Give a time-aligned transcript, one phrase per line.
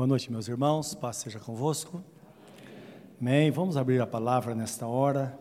[0.00, 2.02] Boa noite, meus irmãos, paz seja convosco.
[3.20, 3.50] Amém.
[3.50, 5.38] Vamos abrir a palavra nesta hora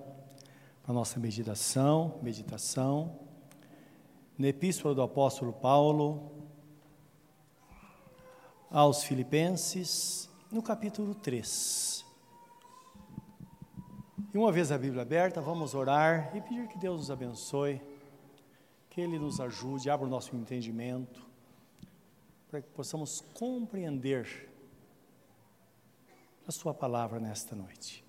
[0.84, 3.18] para nossa meditação, meditação.
[4.38, 6.30] Na epístola do apóstolo Paulo
[8.70, 12.06] aos Filipenses, no capítulo 3.
[14.34, 17.82] E uma vez a Bíblia aberta, vamos orar e pedir que Deus nos abençoe,
[18.90, 21.26] que Ele nos ajude, abra o nosso entendimento,
[22.50, 24.49] para que possamos compreender
[26.50, 28.04] a Sua palavra nesta noite.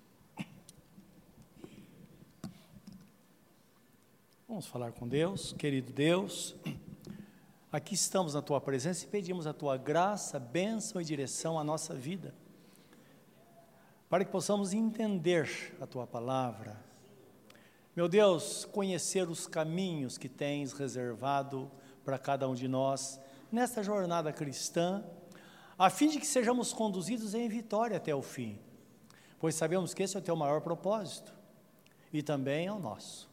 [4.47, 6.55] Vamos falar com Deus, querido Deus.
[7.71, 11.93] Aqui estamos na Tua presença e pedimos a Tua graça, bênção e direção à nossa
[11.93, 12.33] vida,
[14.09, 16.83] para que possamos entender a Tua palavra.
[17.95, 21.71] Meu Deus, conhecer os caminhos que tens reservado
[22.03, 23.19] para cada um de nós
[23.51, 25.03] nesta jornada cristã
[25.81, 28.59] a fim de que sejamos conduzidos em vitória até o fim,
[29.39, 31.33] pois sabemos que esse é o teu maior propósito
[32.13, 33.27] e também é o nosso.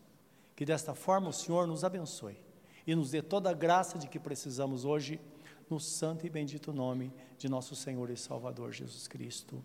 [0.57, 2.41] Que desta forma o Senhor nos abençoe
[2.87, 5.21] e nos dê toda a graça de que precisamos hoje,
[5.69, 9.63] no santo e bendito nome de nosso Senhor e Salvador Jesus Cristo.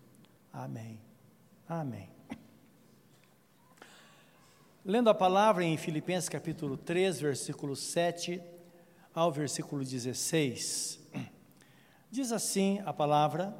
[0.52, 1.00] Amém.
[1.66, 2.10] Amém.
[4.84, 8.42] Lendo a palavra em Filipenses capítulo 3, versículo 7
[9.14, 11.02] ao versículo 16.
[12.14, 13.52] Diz assim a palavra: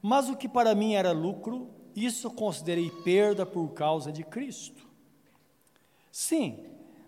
[0.00, 4.88] Mas o que para mim era lucro, isso considerei perda por causa de Cristo.
[6.10, 6.64] Sim,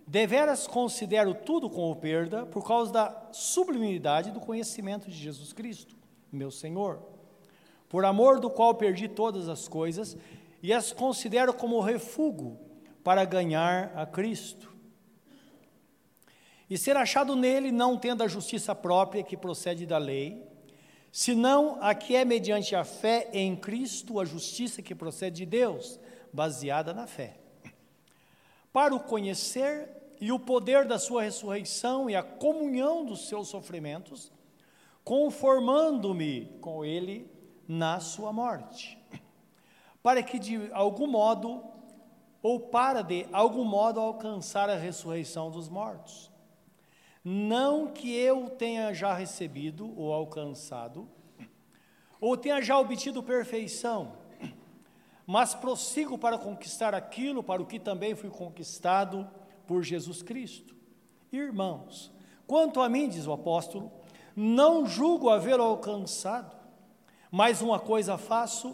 [0.06, 5.96] deveras considero tudo como perda por causa da sublimidade do conhecimento de Jesus Cristo,
[6.30, 7.00] meu Senhor,
[7.88, 10.18] por amor do qual perdi todas as coisas
[10.62, 12.58] e as considero como refúgio
[13.02, 14.75] para ganhar a Cristo
[16.68, 20.44] e ser achado nele, não tendo a justiça própria que procede da lei,
[21.12, 25.98] senão a que é mediante a fé em Cristo, a justiça que procede de Deus,
[26.32, 27.38] baseada na fé.
[28.72, 29.88] Para o conhecer
[30.20, 34.32] e o poder da sua ressurreição e a comunhão dos seus sofrimentos,
[35.04, 37.30] conformando-me com ele
[37.68, 38.98] na sua morte,
[40.02, 41.64] para que de algum modo,
[42.42, 46.30] ou para de algum modo alcançar a ressurreição dos mortos.
[47.28, 51.08] Não que eu tenha já recebido ou alcançado,
[52.20, 54.12] ou tenha já obtido perfeição,
[55.26, 59.28] mas prossigo para conquistar aquilo para o que também fui conquistado
[59.66, 60.76] por Jesus Cristo.
[61.32, 62.12] Irmãos,
[62.46, 63.90] quanto a mim, diz o apóstolo,
[64.36, 66.56] não julgo havê-lo alcançado,
[67.28, 68.72] mas uma coisa faço,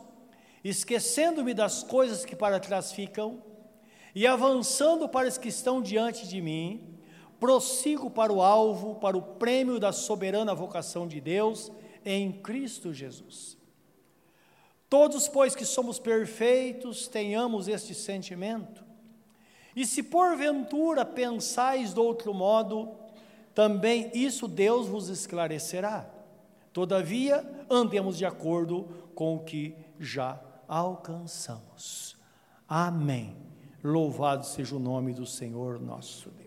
[0.63, 3.43] esquecendo-me das coisas que para trás ficam
[4.15, 6.92] e avançando para as que estão diante de mim,
[7.43, 11.73] prossigo para o alvo, para o prêmio da soberana vocação de Deus
[12.05, 13.59] em Cristo Jesus.
[14.89, 18.85] Todos, pois que somos perfeitos, tenhamos este sentimento.
[19.75, 22.93] E se porventura pensais de outro modo,
[23.53, 26.09] também isso Deus vos esclarecerá.
[26.73, 32.17] Todavia, andemos de acordo com o que já alcançamos.
[32.69, 33.37] Amém.
[33.83, 36.42] Louvado seja o nome do Senhor nosso Deus.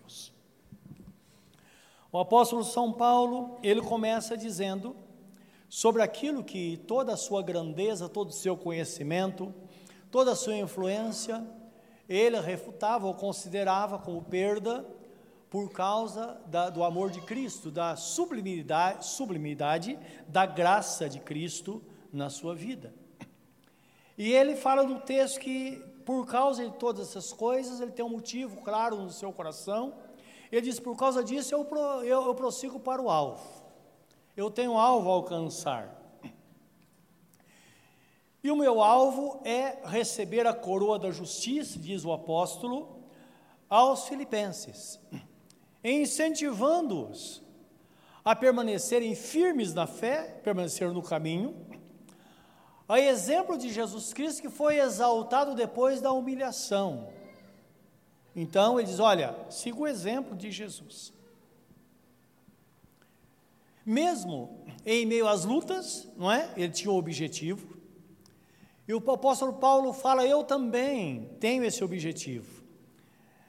[2.16, 4.96] O apóstolo São Paulo, ele começa dizendo
[5.68, 9.54] sobre aquilo que toda a sua grandeza, todo o seu conhecimento,
[10.10, 11.46] toda a sua influência,
[12.08, 14.86] ele refutava ou considerava como perda
[15.50, 21.84] por causa da, do amor de Cristo, da sublimidade, sublimidade da graça de Cristo
[22.14, 22.94] na sua vida.
[24.18, 28.10] E ele fala no texto que, por causa de todas essas coisas, ele tem um
[28.10, 29.94] motivo claro no seu coração
[30.52, 31.68] ele diz: por causa disso eu,
[32.04, 33.64] eu, eu prossigo para o alvo.
[34.36, 36.02] Eu tenho alvo a alcançar.
[38.44, 43.04] E o meu alvo é receber a coroa da justiça, diz o apóstolo,
[43.68, 45.00] aos filipenses,
[45.84, 47.42] incentivando-os
[48.24, 51.56] a permanecerem firmes na fé, permanecer no caminho,
[52.88, 57.10] a exemplo de Jesus Cristo que foi exaltado depois da humilhação.
[58.36, 61.14] Então ele diz: Olha, siga o exemplo de Jesus.
[63.86, 66.52] Mesmo em meio às lutas, não é?
[66.58, 67.78] Ele tinha o um objetivo.
[68.88, 72.64] E o apóstolo Paulo fala: Eu também tenho esse objetivo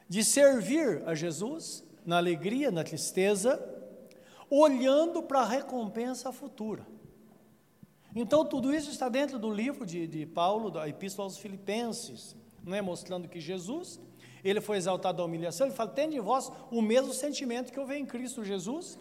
[0.08, 3.60] de servir a Jesus na alegria, na tristeza,
[4.48, 6.86] olhando para a recompensa futura.
[8.14, 12.74] Então, tudo isso está dentro do livro de, de Paulo, da Epístola aos Filipenses, não
[12.74, 12.80] é?
[12.80, 14.00] mostrando que Jesus
[14.44, 17.86] ele foi exaltado da humilhação, ele fala: tende em vós o mesmo sentimento que eu
[17.86, 18.98] vejo em Cristo Jesus,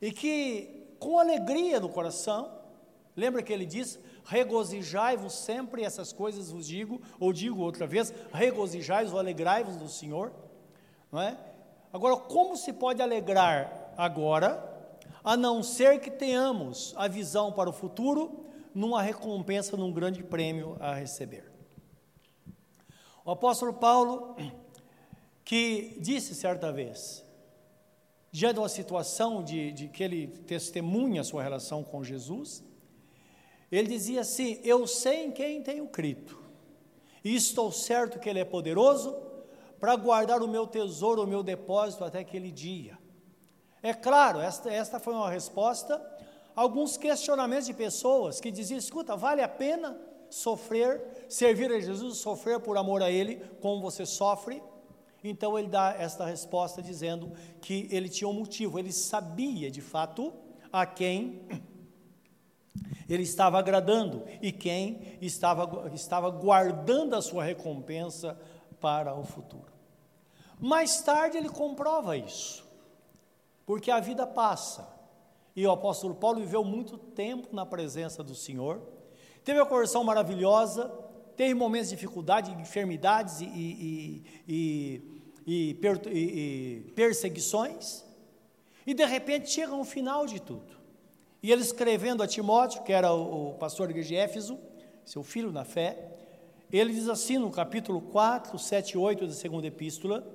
[0.00, 2.62] e que com alegria no coração,
[3.16, 9.14] Lembra que ele diz: regozijai-vos sempre, essas coisas vos digo, ou digo outra vez, regozijai-vos
[9.14, 10.32] alegrai-vos do Senhor,
[11.10, 11.36] não é?
[11.92, 14.70] Agora, como se pode alegrar agora,
[15.22, 20.76] a não ser que tenhamos a visão para o futuro, numa recompensa, num grande prêmio
[20.80, 21.51] a receber?
[23.24, 24.36] O apóstolo Paulo,
[25.44, 27.24] que disse certa vez,
[28.30, 32.64] diante de uma situação de, de que ele testemunha a sua relação com Jesus,
[33.70, 36.38] ele dizia assim: Eu sei em quem tenho crido,
[37.24, 39.16] e estou certo que Ele é poderoso
[39.80, 42.98] para guardar o meu tesouro, o meu depósito até aquele dia.
[43.82, 45.94] É claro, esta, esta foi uma resposta
[46.54, 49.98] a alguns questionamentos de pessoas que diziam: escuta, vale a pena
[50.28, 51.00] sofrer,
[51.34, 54.62] servir a Jesus, sofrer por amor a Ele, como você sofre?
[55.24, 60.32] Então ele dá esta resposta dizendo que ele tinha um motivo, ele sabia de fato
[60.72, 61.42] a quem
[63.08, 68.36] ele estava agradando e quem estava, estava guardando a sua recompensa
[68.80, 69.70] para o futuro.
[70.58, 72.64] Mais tarde ele comprova isso,
[73.64, 74.88] porque a vida passa,
[75.54, 78.80] e o apóstolo Paulo viveu muito tempo na presença do Senhor,
[79.44, 80.90] teve uma conversão maravilhosa,
[81.36, 85.04] teve momentos de dificuldade, enfermidades e, e,
[85.46, 85.78] e,
[86.10, 88.04] e perseguições,
[88.86, 90.80] e de repente chega no final de tudo.
[91.42, 94.58] E ele escrevendo a Timóteo, que era o, o pastor de Éfeso,
[95.04, 96.12] seu filho na fé,
[96.72, 100.26] ele diz assim no capítulo 4, 7 e 8 da segunda epístola: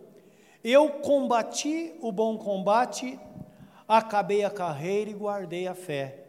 [0.64, 3.20] Eu combati o bom combate,
[3.88, 6.26] acabei a carreira e guardei a fé.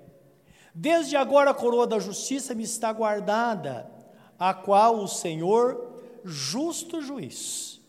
[0.75, 3.91] Desde agora a coroa da justiça me está guardada,
[4.39, 7.81] a qual o Senhor, justo juiz,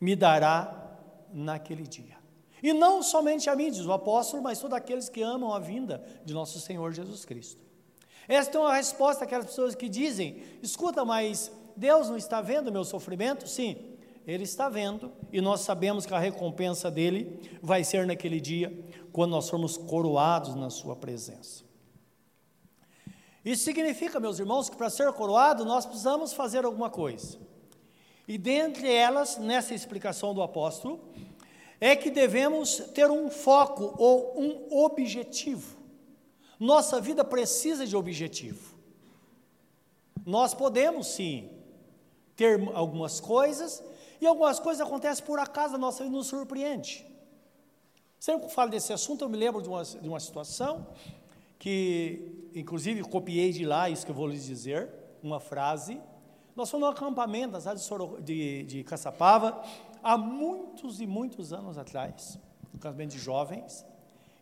[0.00, 0.98] me dará
[1.32, 2.18] naquele dia.
[2.62, 6.04] E não somente a mim, diz o apóstolo, mas todos aqueles que amam a vinda
[6.24, 7.62] de nosso Senhor Jesus Cristo.
[8.28, 12.72] Esta é uma resposta àquelas pessoas que dizem: escuta, mas Deus não está vendo o
[12.72, 13.48] meu sofrimento?
[13.48, 13.76] Sim,
[14.26, 18.72] Ele está vendo, e nós sabemos que a recompensa dele vai ser naquele dia,
[19.12, 21.69] quando nós formos coroados na Sua presença.
[23.44, 27.38] Isso significa, meus irmãos, que para ser coroado nós precisamos fazer alguma coisa.
[28.28, 31.00] E dentre elas, nessa explicação do apóstolo,
[31.80, 35.78] é que devemos ter um foco ou um objetivo.
[36.58, 38.78] Nossa vida precisa de objetivo.
[40.26, 41.50] Nós podemos sim
[42.36, 43.82] ter algumas coisas
[44.20, 47.06] e algumas coisas acontecem por acaso, a nossa vida nos surpreende.
[48.18, 50.86] Sempre que eu falo desse assunto, eu me lembro de uma, de uma situação
[51.58, 54.90] que, inclusive, copiei de lá isso que eu vou lhes dizer,
[55.22, 56.00] uma frase.
[56.54, 59.62] Nós fomos no acampamento na cidade de, de, de Caçapava,
[60.02, 62.38] há muitos e muitos anos atrás,
[62.72, 63.86] no casamento de jovens,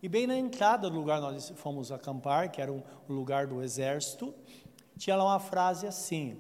[0.03, 4.33] e bem na entrada do lugar nós fomos acampar, que era um, lugar do exército,
[4.97, 6.39] tinha lá uma frase assim: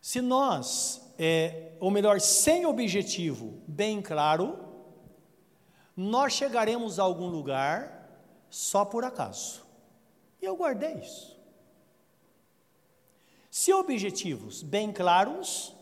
[0.00, 4.58] se nós, é, ou melhor, sem objetivo bem claro,
[5.96, 8.08] nós chegaremos a algum lugar
[8.48, 9.62] só por acaso.
[10.42, 11.40] E eu guardei isso.
[13.50, 15.74] Se objetivos bem claros,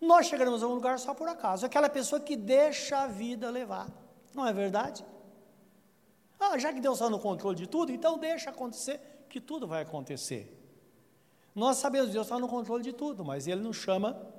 [0.00, 1.64] nós chegaremos a um lugar só por acaso.
[1.64, 3.88] Aquela pessoa que deixa a vida levar.
[4.34, 5.04] Não é verdade?
[6.38, 9.82] Ah, já que Deus está no controle de tudo, então deixa acontecer, que tudo vai
[9.82, 10.52] acontecer.
[11.54, 14.34] Nós sabemos que Deus está no controle de tudo, mas Ele nos chama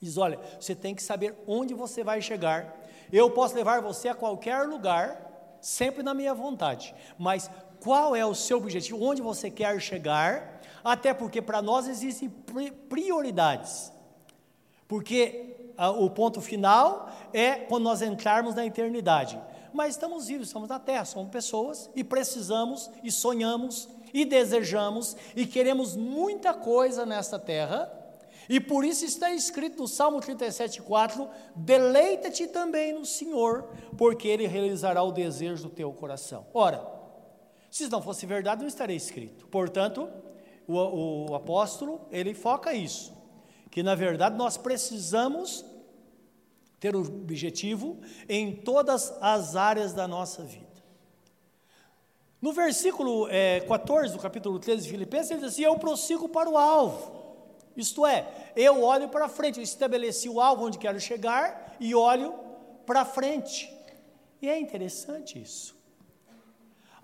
[0.00, 2.76] diz: olha, você tem que saber onde você vai chegar.
[3.12, 7.50] Eu posso levar você a qualquer lugar, sempre na minha vontade, mas
[7.86, 9.00] qual é o seu objetivo?
[9.00, 10.60] Onde você quer chegar?
[10.82, 12.28] Até porque para nós existem
[12.88, 13.92] prioridades.
[14.88, 19.40] Porque ah, o ponto final é quando nós entrarmos na eternidade.
[19.72, 25.46] Mas estamos vivos, estamos na terra, somos pessoas e precisamos e sonhamos e desejamos e
[25.46, 27.92] queremos muita coisa nesta terra.
[28.48, 35.04] E por isso está escrito no Salmo 37,4: Deleita-te também no Senhor, porque Ele realizará
[35.04, 36.46] o desejo do teu coração.
[36.52, 36.95] Ora,
[37.70, 39.46] se não fosse verdade, não estaria escrito.
[39.48, 40.08] Portanto,
[40.66, 43.16] o, o apóstolo, ele foca isso
[43.76, 45.62] que na verdade nós precisamos
[46.80, 50.64] ter o objetivo em todas as áreas da nossa vida.
[52.40, 56.48] No versículo é, 14 do capítulo 13 de Filipenses, ele diz assim: Eu prossigo para
[56.48, 57.26] o alvo.
[57.76, 62.32] Isto é, eu olho para frente, eu estabeleci o alvo onde quero chegar e olho
[62.86, 63.70] para frente.
[64.40, 65.75] E é interessante isso.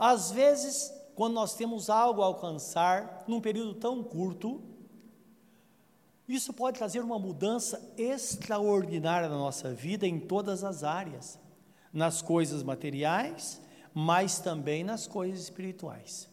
[0.04, 4.61] Às vezes, quando nós temos algo a alcançar num período tão curto,
[6.26, 11.38] isso pode trazer uma mudança extraordinária na nossa vida em todas as áreas,
[11.92, 13.62] nas coisas materiais,
[13.94, 16.28] mas também nas coisas espirituais.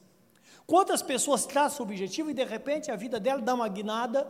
[0.65, 4.27] Quantas pessoas traçam o objetivo e de repente a vida dela dá uma guinada,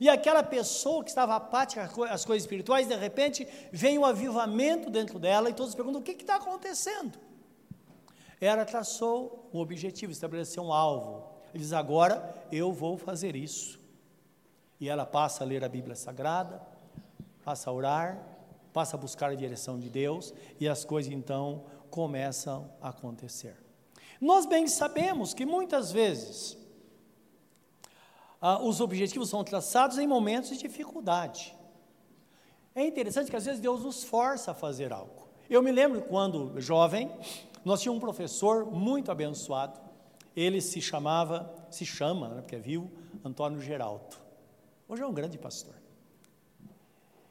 [0.00, 5.18] e aquela pessoa que estava apática às coisas espirituais, de repente vem um avivamento dentro
[5.18, 7.33] dela e todos perguntam: o que está acontecendo?
[8.40, 11.28] Ela traçou um objetivo, estabeleceu um alvo.
[11.52, 13.80] Ele diz: agora eu vou fazer isso.
[14.80, 16.60] E ela passa a ler a Bíblia Sagrada,
[17.44, 18.20] passa a orar,
[18.72, 23.56] passa a buscar a direção de Deus, e as coisas então começam a acontecer.
[24.20, 26.58] Nós bem sabemos que muitas vezes
[28.40, 31.56] ah, os objetivos são traçados em momentos de dificuldade.
[32.74, 35.28] É interessante que às vezes Deus nos força a fazer algo.
[35.48, 37.10] Eu me lembro quando jovem,
[37.64, 39.80] nós tínhamos um professor muito abençoado,
[40.36, 42.90] ele se chamava, se chama, né, porque é vivo,
[43.24, 44.16] Antônio Geraldo.
[44.88, 45.74] Hoje é um grande pastor.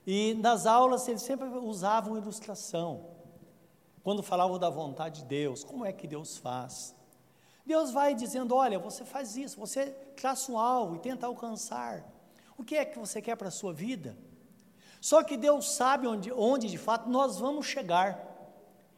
[0.06, 3.06] E nas aulas ele sempre usava uma ilustração.
[4.04, 6.96] Quando falavam da vontade de Deus, como é que Deus faz?
[7.66, 12.04] Deus vai dizendo: olha, você faz isso, você traça um alvo e tenta alcançar.
[12.58, 14.18] O que é que você quer para a sua vida?
[15.00, 18.33] Só que Deus sabe onde, onde de fato nós vamos chegar.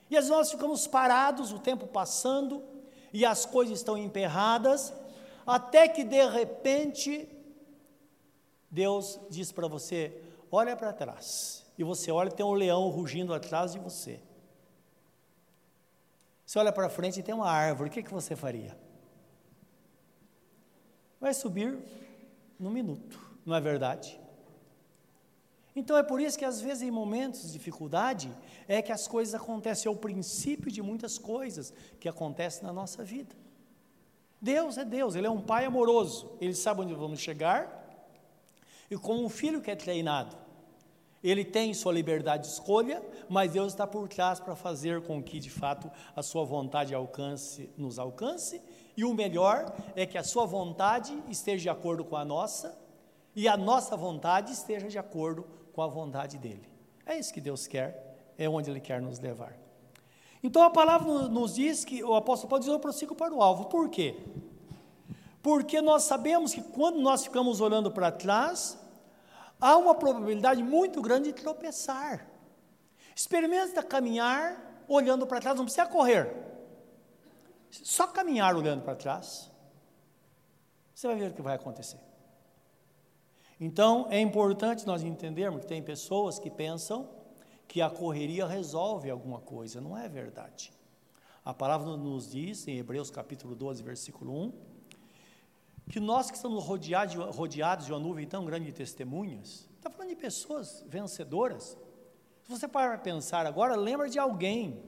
[0.10, 2.64] E às vezes nós ficamos parados, o tempo passando,
[3.12, 4.94] e as coisas estão emperradas,
[5.46, 7.28] até que de repente
[8.70, 10.22] Deus diz para você:
[10.52, 11.66] olha para trás.
[11.78, 14.20] E você olha, tem um leão rugindo atrás de você.
[16.46, 18.78] Você olha para frente e tem uma árvore, o que, que você faria?
[21.20, 21.78] Vai subir
[22.60, 24.20] num minuto, não é verdade?
[25.76, 28.32] Então é por isso que às vezes em momentos de dificuldade
[28.68, 33.04] é que as coisas acontecem, é o princípio de muitas coisas que acontecem na nossa
[33.04, 33.36] vida.
[34.42, 37.84] Deus é Deus, Ele é um Pai amoroso, Ele sabe onde vamos chegar,
[38.90, 40.38] e como um filho que é treinado,
[41.24, 45.40] ele tem sua liberdade de escolha, mas Deus está por trás para fazer com que,
[45.40, 48.62] de fato, a sua vontade alcance, nos alcance,
[48.96, 52.78] e o melhor é que a sua vontade esteja de acordo com a nossa,
[53.36, 56.68] e a nossa vontade esteja de acordo com a vontade dele.
[57.06, 59.54] É isso que Deus quer, é onde Ele quer nos levar.
[60.42, 63.66] Então a palavra nos diz que o apóstolo Paulo diz: Eu prossigo para o alvo.
[63.66, 64.18] Por quê?
[65.44, 68.80] Porque nós sabemos que quando nós ficamos olhando para trás,
[69.60, 72.26] há uma probabilidade muito grande de tropeçar.
[73.14, 76.34] Experimenta caminhar olhando para trás, não precisa correr.
[77.70, 79.52] Só caminhar olhando para trás,
[80.94, 82.00] você vai ver o que vai acontecer.
[83.60, 87.10] Então, é importante nós entendermos que tem pessoas que pensam
[87.68, 90.74] que a correria resolve alguma coisa, não é verdade.
[91.44, 94.54] A palavra nos diz, em Hebreus capítulo 12, versículo 1,
[95.90, 100.16] que nós que estamos rodeados, de uma nuvem tão grande de testemunhas, está falando de
[100.16, 101.78] pessoas vencedoras.
[102.44, 104.84] Se você para pensar agora, lembra de alguém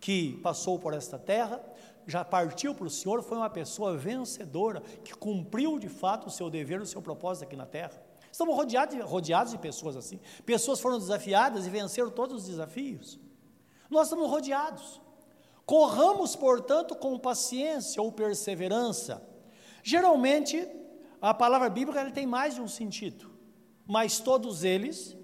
[0.00, 1.64] que passou por esta terra,
[2.06, 6.50] já partiu para o Senhor, foi uma pessoa vencedora, que cumpriu de fato o seu
[6.50, 8.02] dever, o seu propósito aqui na terra.
[8.30, 10.20] Estamos rodeados, rodeados de pessoas assim.
[10.44, 13.18] Pessoas foram desafiadas e venceram todos os desafios.
[13.88, 15.00] Nós estamos rodeados.
[15.64, 19.34] Corramos, portanto, com paciência ou perseverança
[19.86, 20.66] Geralmente,
[21.20, 23.30] a palavra bíblica ela tem mais de um sentido,
[23.86, 25.14] mas todos eles,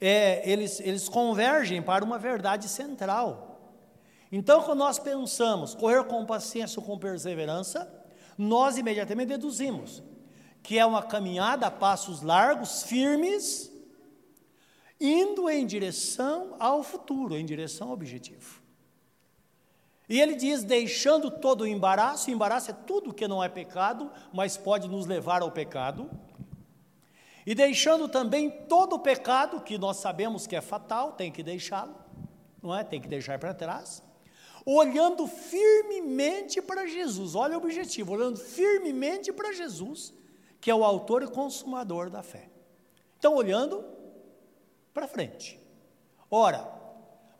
[0.00, 3.47] é, eles, eles convergem para uma verdade central.
[4.30, 7.90] Então, quando nós pensamos correr com paciência ou com perseverança,
[8.36, 10.02] nós imediatamente deduzimos
[10.62, 13.72] que é uma caminhada a passos largos, firmes,
[15.00, 18.60] indo em direção ao futuro, em direção ao objetivo.
[20.08, 24.56] E ele diz: deixando todo o embaraço, embaraço é tudo que não é pecado, mas
[24.56, 26.10] pode nos levar ao pecado.
[27.46, 31.94] E deixando também todo o pecado, que nós sabemos que é fatal, tem que deixá-lo,
[32.62, 32.84] não é?
[32.84, 34.02] Tem que deixar para trás.
[34.70, 40.12] Olhando firmemente para Jesus, olha o objetivo, olhando firmemente para Jesus,
[40.60, 42.50] que é o autor e consumador da fé.
[43.18, 43.84] Então, olhando
[44.92, 45.58] para frente.
[46.30, 46.78] Ora,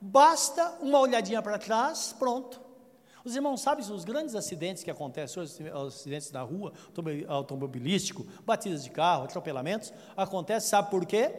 [0.00, 2.60] Basta uma olhadinha para trás, pronto.
[3.24, 6.72] Os irmãos sabem os grandes acidentes que acontecem hoje, os acidentes na rua,
[7.26, 11.32] automobilístico, batidas de carro, atropelamentos, acontece, sabe por quê?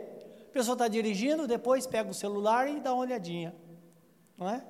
[0.50, 3.56] A pessoa está dirigindo, depois pega o celular e dá uma olhadinha,
[4.38, 4.64] não é?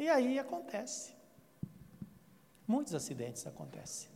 [0.00, 1.14] E aí acontece.
[2.66, 4.08] Muitos acidentes acontecem.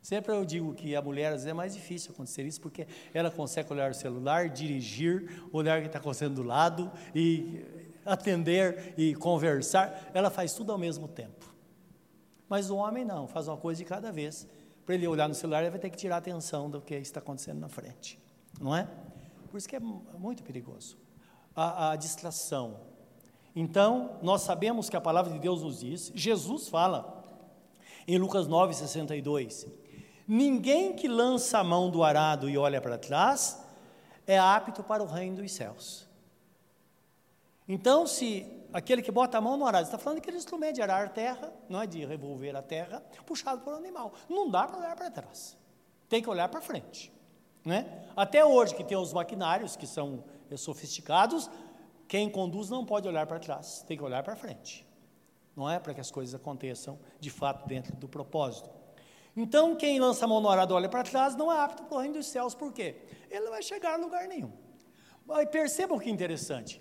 [0.00, 3.30] Sempre eu digo que a mulher às vezes é mais difícil acontecer isso, porque ela
[3.30, 7.62] consegue olhar o celular, dirigir, olhar o que está acontecendo do lado e
[8.06, 10.10] atender e conversar.
[10.14, 11.54] Ela faz tudo ao mesmo tempo.
[12.48, 14.48] Mas o homem não, faz uma coisa de cada vez.
[14.86, 17.20] Para ele olhar no celular, ele vai ter que tirar a atenção do que está
[17.20, 18.18] acontecendo na frente.
[18.58, 18.88] Não é?
[19.50, 20.96] Por isso que é muito perigoso.
[21.54, 22.96] A, a distração.
[23.60, 27.24] Então, nós sabemos que a palavra de Deus nos diz, Jesus fala
[28.06, 29.66] em Lucas 9, 62.
[30.28, 33.60] Ninguém que lança a mão do arado e olha para trás
[34.28, 36.06] é apto para o reino dos céus.
[37.66, 41.12] Então, se aquele que bota a mão no arado, está falando daquele instrumento de arar
[41.12, 44.12] terra, não é de revolver a terra, puxado por um animal.
[44.28, 45.58] Não dá para olhar para trás.
[46.08, 47.12] Tem que olhar para frente.
[47.64, 48.04] Né?
[48.16, 50.22] Até hoje, que tem os maquinários que são
[50.56, 51.50] sofisticados,
[52.08, 54.86] quem conduz não pode olhar para trás, tem que olhar para frente.
[55.54, 58.70] Não é para que as coisas aconteçam de fato dentro do propósito.
[59.36, 62.00] Então, quem lança a mão no arado olha para trás não é apto para o
[62.00, 62.96] reino dos céus, por quê?
[63.30, 64.50] Ele não vai chegar a lugar nenhum.
[65.26, 66.80] Mas percebam que interessante.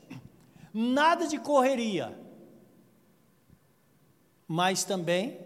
[0.74, 2.18] Nada de correria,
[4.48, 5.40] mas também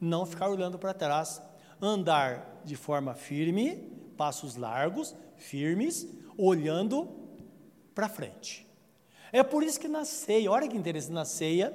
[0.00, 1.40] não ficar olhando para trás,
[1.80, 3.76] andar de forma firme,
[4.16, 7.08] passos largos, firmes, olhando
[7.94, 8.71] para frente.
[9.32, 11.74] É por isso que na ceia, olha que interessante, na ceia,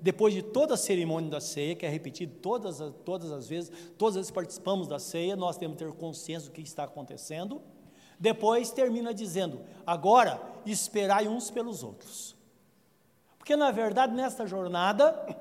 [0.00, 4.14] depois de toda a cerimônia da ceia, que é repetida todas, todas as vezes, todas
[4.14, 7.62] as vezes participamos da ceia, nós temos que ter consciência do que está acontecendo.
[8.20, 12.36] Depois termina dizendo: agora esperai uns pelos outros.
[13.38, 15.34] Porque na verdade, nesta jornada,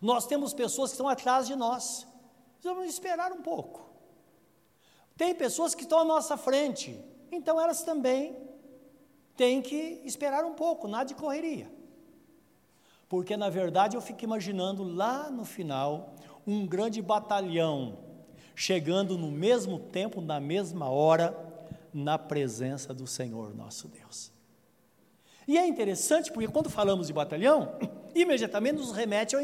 [0.00, 2.06] nós temos pessoas que estão atrás de nós.
[2.62, 3.88] Vamos esperar um pouco.
[5.16, 8.47] Tem pessoas que estão à nossa frente, então elas também
[9.38, 11.70] têm que esperar um pouco, nada de correria.
[13.08, 16.14] Porque na verdade eu fico imaginando lá no final
[16.44, 17.96] um grande batalhão
[18.54, 21.38] chegando no mesmo tempo, na mesma hora,
[21.94, 24.32] na presença do Senhor nosso Deus.
[25.46, 27.78] E é interessante porque quando falamos de batalhão,
[28.16, 29.36] imediatamente nos remete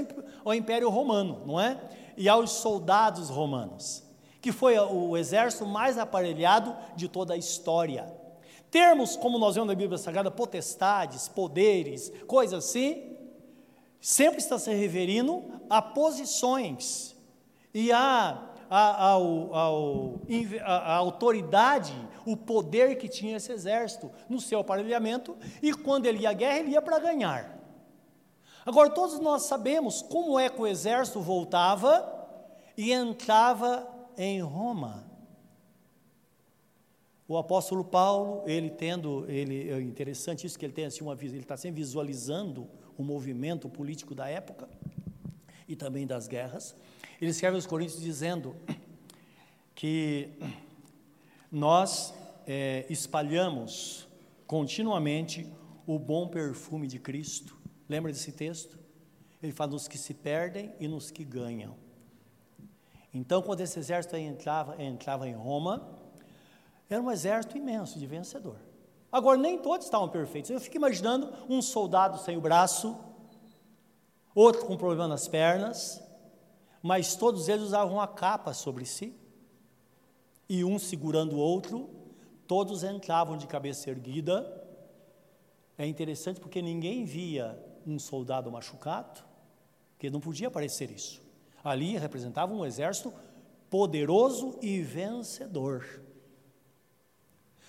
[0.45, 1.81] ao Império Romano, não é?
[2.17, 4.03] E aos soldados romanos,
[4.43, 8.24] que foi o exército mais aparelhado de toda a história.
[8.75, 13.17] Termos, como nós vemos na Bíblia Sagrada, potestades, poderes, coisas assim,
[14.01, 17.15] sempre está se referindo a posições
[17.73, 20.15] e a a, ao, ao,
[20.65, 21.95] a, autoridade,
[22.27, 26.59] o poder que tinha esse exército no seu aparelhamento, e quando ele ia à guerra,
[26.59, 27.57] ele ia para ganhar.
[28.67, 32.27] Agora, todos nós sabemos como é que o exército voltava
[32.77, 33.87] e entrava
[34.19, 35.14] em Roma.
[37.27, 41.39] O apóstolo Paulo, ele tendo, ele, é interessante isso que ele tem assim uma ele
[41.39, 44.69] está sempre visualizando o movimento político da época
[45.67, 46.77] e também das guerras.
[47.21, 48.55] Ele escreve aos Coríntios dizendo
[49.75, 50.29] que
[51.51, 52.13] nós
[52.47, 54.07] é, espalhamos
[54.47, 55.51] continuamente
[55.87, 57.57] o bom perfume de Cristo.
[57.89, 58.79] Lembra desse texto?
[59.43, 61.75] Ele fala nos que se perdem e nos que ganham.
[63.13, 65.94] Então, quando esse exército entrava, entrava em Roma,
[66.89, 68.57] era um exército imenso de vencedor.
[69.11, 70.51] Agora, nem todos estavam perfeitos.
[70.51, 72.99] Eu fico imaginando um soldado sem o braço,
[74.35, 76.03] outro com problema nas pernas,
[76.83, 79.15] mas todos eles usavam a capa sobre si,
[80.49, 81.89] e um segurando o outro,
[82.47, 84.63] todos entravam de cabeça erguida.
[85.79, 89.23] É interessante porque ninguém via um soldado machucado,
[89.93, 91.23] porque não podia parecer isso.
[91.63, 93.13] Ali representava um exército
[93.71, 96.04] poderoso e vencedor.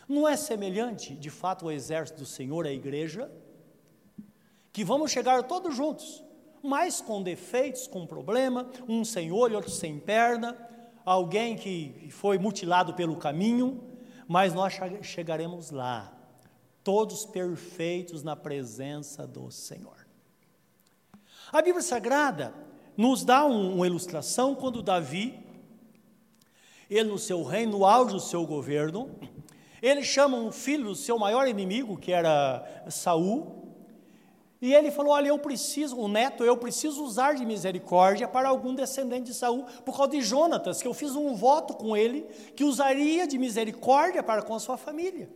[0.07, 3.31] Não é semelhante, de fato, ao exército do Senhor, a igreja,
[4.71, 6.23] que vamos chegar todos juntos,
[6.61, 10.57] mas com defeitos, com problema, um sem olho, outro sem perna,
[11.05, 13.83] alguém que foi mutilado pelo caminho,
[14.27, 16.11] mas nós chegaremos lá,
[16.83, 20.05] todos perfeitos na presença do Senhor.
[21.51, 22.53] A Bíblia Sagrada
[22.97, 25.39] nos dá um, uma ilustração quando Davi,
[26.89, 29.09] ele no seu reino, no auge do seu governo,
[29.87, 33.65] ele chama um filho do seu maior inimigo, que era Saul,
[34.61, 38.73] e ele falou: Olha, eu preciso, o neto, eu preciso usar de misericórdia para algum
[38.73, 42.23] descendente de Saul, por causa de Jonatas, que eu fiz um voto com ele
[42.55, 45.29] que usaria de misericórdia para com a sua família.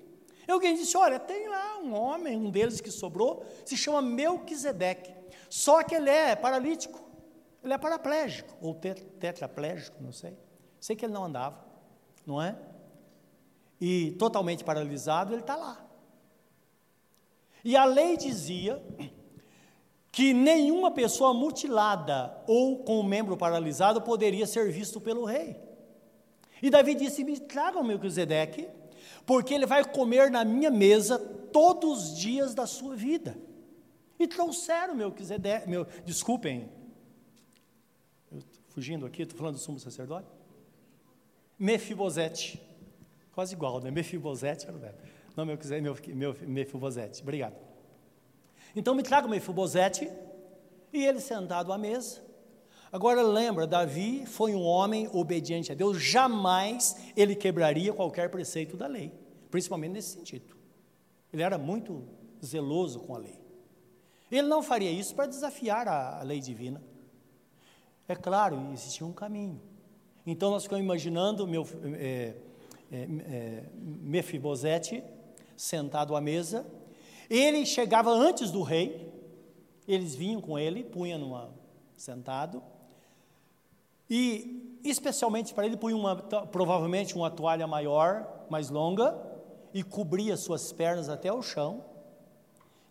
[0.48, 5.14] E alguém disse: Olha, tem lá um homem, um deles que sobrou, se chama Melquisedeque.
[5.48, 7.00] Só que ele é paralítico,
[7.64, 10.36] ele é paraplégico, ou tetraplégico, não sei.
[10.80, 11.64] Sei que ele não andava,
[12.26, 12.56] não é?
[13.80, 15.86] E totalmente paralisado, ele está lá.
[17.64, 18.82] E a lei dizia
[20.12, 25.58] que nenhuma pessoa mutilada ou com o um membro paralisado poderia ser visto pelo rei.
[26.62, 28.68] E Davi disse: Me tragam Melquisedeque,
[29.26, 33.38] porque ele vai comer na minha mesa todos os dias da sua vida.
[34.20, 36.70] E trouxeram Melquisedeque, meu, desculpem,
[38.70, 40.28] fugindo aqui, estou falando do sumo sacerdote.
[41.58, 42.62] Mefibosete,
[43.40, 43.90] quase igual, né?
[43.90, 44.82] Mefibosete era o
[45.34, 47.22] não, meu, meu, meu Mefibosete.
[47.22, 47.56] Obrigado.
[48.76, 50.12] Então me traga o Mefibosete
[50.92, 52.22] e ele sentado à mesa.
[52.92, 58.88] Agora lembra, Davi foi um homem obediente a Deus, jamais ele quebraria qualquer preceito da
[58.88, 59.10] lei,
[59.50, 60.54] principalmente nesse sentido.
[61.32, 62.04] Ele era muito
[62.44, 63.40] zeloso com a lei.
[64.30, 66.84] Ele não faria isso para desafiar a, a lei divina.
[68.06, 69.62] É claro, existia um caminho.
[70.28, 71.66] Então nós ficamos imaginando meu,
[71.98, 72.36] é,
[72.92, 75.04] é, é, Mefibosete
[75.56, 76.66] sentado à mesa.
[77.30, 79.12] Ele chegava antes do rei,
[79.88, 81.52] eles vinham com ele, punha numa
[81.96, 82.64] sentado,
[84.10, 89.16] e especialmente para ele punha uma, provavelmente uma toalha maior, mais longa,
[89.74, 91.86] e cobria suas pernas até o chão.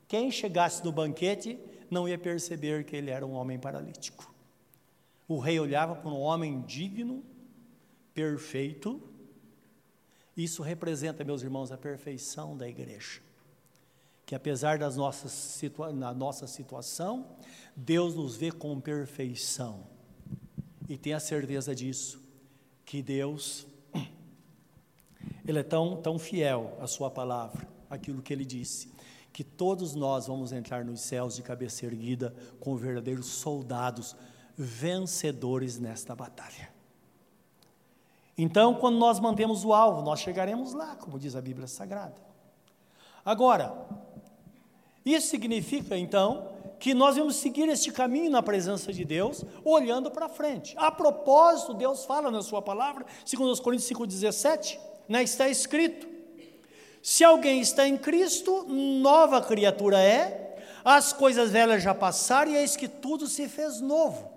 [0.07, 1.59] Quem chegasse no banquete
[1.91, 4.33] não ia perceber que ele era um homem paralítico.
[5.27, 7.23] O rei olhava para um homem digno,
[8.15, 9.03] perfeito.
[10.39, 13.21] Isso representa, meus irmãos, a perfeição da igreja.
[14.25, 17.27] Que apesar das nossas situa da nossa situação,
[17.75, 19.85] Deus nos vê com perfeição.
[20.89, 22.23] E tenha certeza disso,
[22.85, 23.67] que Deus,
[25.45, 28.93] Ele é tão, tão fiel à Sua palavra, aquilo que Ele disse,
[29.33, 34.15] que todos nós vamos entrar nos céus de cabeça erguida como verdadeiros soldados
[34.57, 36.78] vencedores nesta batalha.
[38.39, 42.15] Então, quando nós mantemos o alvo, nós chegaremos lá, como diz a Bíblia Sagrada.
[43.25, 43.75] Agora,
[45.05, 50.29] isso significa então que nós vamos seguir este caminho na presença de Deus, olhando para
[50.29, 50.73] frente.
[50.79, 56.07] A propósito, Deus fala na sua palavra, segundo os Coríntios 5:17, né, está escrito:
[57.03, 62.77] Se alguém está em Cristo, nova criatura é, as coisas velhas já passaram e eis
[62.77, 64.31] que tudo se fez novo.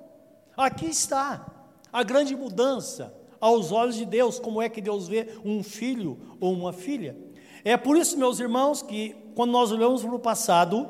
[0.58, 1.46] Aqui está
[1.94, 6.54] a grande mudança aos olhos de Deus, como é que Deus vê um filho ou
[6.54, 7.18] uma filha.
[7.66, 10.90] É por isso, meus irmãos, que quando nós olhamos para o passado,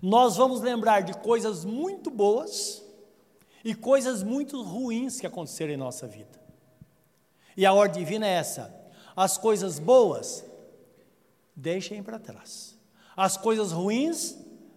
[0.00, 2.82] nós vamos lembrar de coisas muito boas
[3.64, 6.42] e coisas muito ruins que aconteceram em nossa vida.
[7.56, 8.74] E a ordem divina é essa:
[9.14, 10.44] as coisas boas,
[11.54, 12.76] deixem para trás.
[13.16, 14.36] As coisas ruins,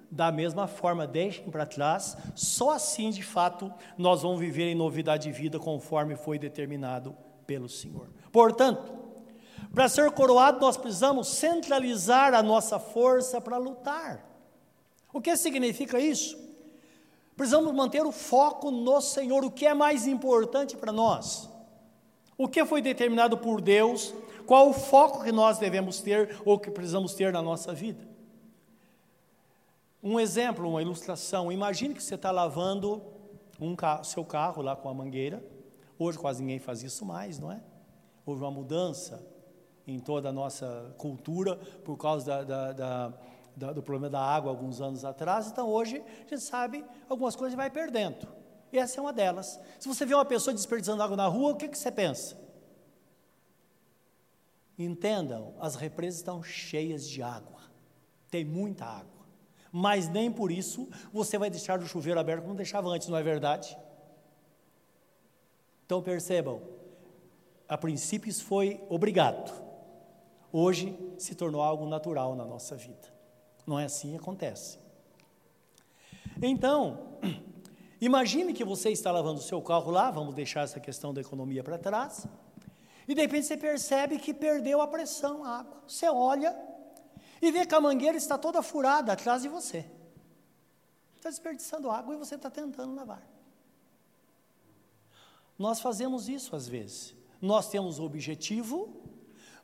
[0.10, 5.24] da mesma forma, deixem para trás, só assim, de fato, nós vamos viver em novidade
[5.24, 7.16] de vida conforme foi determinado
[7.46, 8.10] pelo Senhor.
[8.32, 8.94] Portanto,
[9.74, 14.26] para ser coroado, nós precisamos centralizar a nossa força para lutar.
[15.12, 16.38] O que significa isso?
[17.36, 21.50] Precisamos manter o foco no Senhor, o que é mais importante para nós.
[22.38, 24.14] O que foi determinado por Deus,
[24.46, 28.17] qual o foco que nós devemos ter ou que precisamos ter na nossa vida.
[30.02, 31.52] Um exemplo, uma ilustração.
[31.52, 33.02] Imagine que você está lavando
[33.60, 35.44] um carro, seu carro lá com a mangueira.
[35.98, 37.62] Hoje quase ninguém faz isso mais, não é?
[38.26, 39.26] Houve uma mudança
[39.88, 43.14] em toda a nossa cultura por causa da, da, da,
[43.56, 45.48] da, do problema da água alguns anos atrás.
[45.48, 48.28] Então hoje a gente sabe algumas coisas vai perdendo.
[48.72, 49.60] E essa é uma delas.
[49.80, 52.38] Se você vê uma pessoa desperdiçando água na rua, o que, que você pensa?
[54.78, 57.62] Entendam, as represas estão cheias de água.
[58.30, 59.17] Tem muita água
[59.78, 63.22] mas nem por isso você vai deixar o chuveiro aberto como deixava antes, não é
[63.22, 63.78] verdade?
[65.86, 66.60] Então percebam,
[67.70, 69.54] a princípio isso foi obrigado,
[70.52, 73.08] hoje se tornou algo natural na nossa vida.
[73.68, 74.80] Não é assim que acontece.
[76.42, 77.20] Então,
[78.02, 81.64] imagine que você está lavando o seu carro lá, vamos deixar essa questão da economia
[81.64, 82.26] para trás,
[83.08, 85.84] e de repente você percebe que perdeu a pressão, a água.
[85.88, 86.58] Você olha,
[87.42, 89.86] e vê que a mangueira está toda furada atrás de você.
[91.16, 93.22] Está desperdiçando água e você está tentando lavar.
[95.58, 97.16] Nós fazemos isso às vezes.
[97.42, 98.96] Nós temos o objetivo,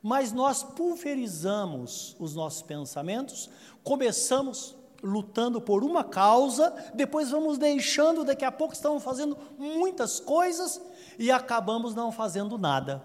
[0.02, 3.48] mas nós pulverizamos os nossos pensamentos,
[3.82, 10.80] começamos lutando por uma causa, depois vamos deixando, daqui a pouco estamos fazendo muitas coisas
[11.18, 13.04] e acabamos não fazendo nada.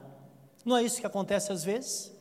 [0.66, 2.12] Não é isso que acontece às vezes?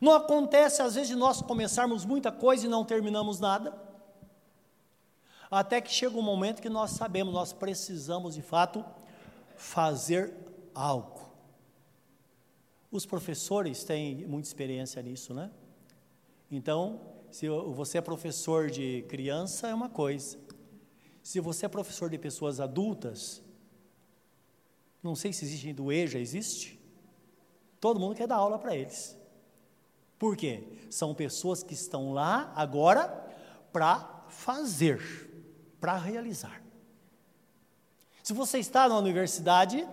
[0.00, 3.76] Não acontece às vezes de nós começarmos muita coisa e não terminamos nada?
[5.50, 8.84] Até que chega um momento que nós sabemos, nós precisamos de fato
[9.56, 10.34] fazer
[10.74, 11.28] algo.
[12.90, 15.50] Os professores têm muita experiência nisso, né?
[16.50, 20.38] Então, se você é professor de criança, é uma coisa.
[21.22, 23.42] Se você é professor de pessoas adultas,
[25.02, 26.80] não sei se existe do EJA, existe?
[27.80, 29.17] Todo mundo quer dar aula para eles.
[30.18, 30.64] Por quê?
[30.90, 33.06] São pessoas que estão lá agora
[33.72, 35.00] para fazer,
[35.80, 36.62] para realizar.
[38.22, 39.88] Se você está na universidade,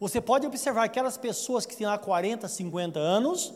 [0.00, 3.54] você pode observar aquelas pessoas que têm lá 40, 50 anos,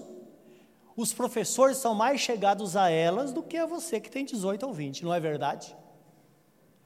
[0.96, 4.72] os professores são mais chegados a elas do que a você que tem 18 ou
[4.72, 5.74] 20, não é verdade?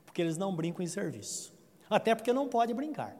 [0.05, 1.53] Porque eles não brincam em serviço.
[1.91, 3.17] Até porque não pode brincar.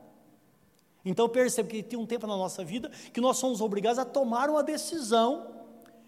[1.05, 4.49] Então perceba que tem um tempo na nossa vida que nós somos obrigados a tomar
[4.49, 5.64] uma decisão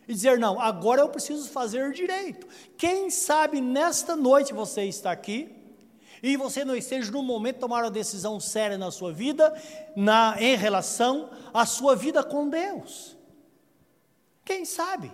[0.08, 2.46] e dizer: não, agora eu preciso fazer direito.
[2.76, 5.54] Quem sabe nesta noite você está aqui
[6.22, 9.52] e você não esteja no momento de tomar uma decisão séria na sua vida,
[9.94, 13.16] na, em relação à sua vida com Deus.
[14.44, 15.12] Quem sabe?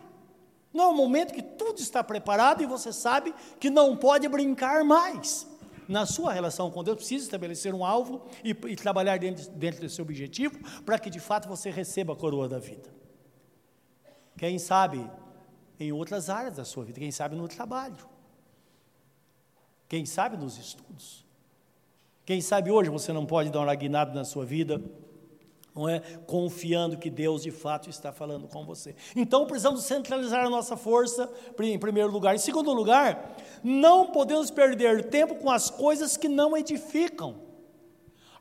[0.73, 4.85] Não é o momento que tudo está preparado e você sabe que não pode brincar
[4.85, 5.47] mais.
[5.89, 10.01] Na sua relação com Deus, precisa estabelecer um alvo e, e trabalhar dentro, dentro desse
[10.01, 13.02] objetivo para que de fato você receba a coroa da vida.
[14.43, 15.09] Quem sabe
[15.79, 18.09] em outras áreas da sua vida, quem sabe no trabalho,
[19.89, 21.25] quem sabe nos estudos.
[22.25, 24.83] Quem sabe hoje você não pode dar uma guinada na sua vida
[25.73, 26.01] não é?
[26.27, 28.97] Confiando que Deus de fato está falando com você.
[29.15, 32.35] Então precisamos centralizar a nossa força, em primeiro lugar.
[32.35, 37.42] Em segundo lugar, não podemos perder tempo com as coisas que não edificam.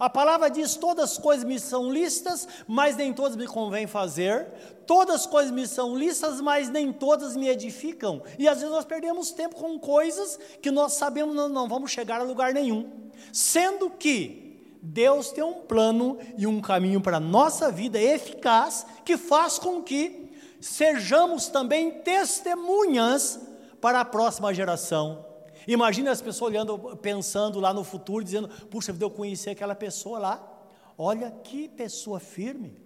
[0.02, 4.48] A palavra diz: todas as coisas me são listas, mas nem todas me convém fazer.
[4.88, 8.24] Todas as coisas me são listas, mas nem todas me edificam.
[8.40, 12.20] E às vezes nós perdemos tempo com coisas que nós sabemos não, não vamos chegar
[12.20, 12.90] a lugar nenhum.
[13.32, 19.18] Sendo que Deus tem um plano e um caminho para a nossa vida eficaz que
[19.18, 23.40] faz com que sejamos também testemunhas
[23.80, 25.31] para a próxima geração.
[25.67, 30.19] Imagina as pessoas olhando, pensando lá no futuro, dizendo: Puxa vida, eu conheci aquela pessoa
[30.19, 30.63] lá.
[30.97, 32.78] Olha que pessoa firme.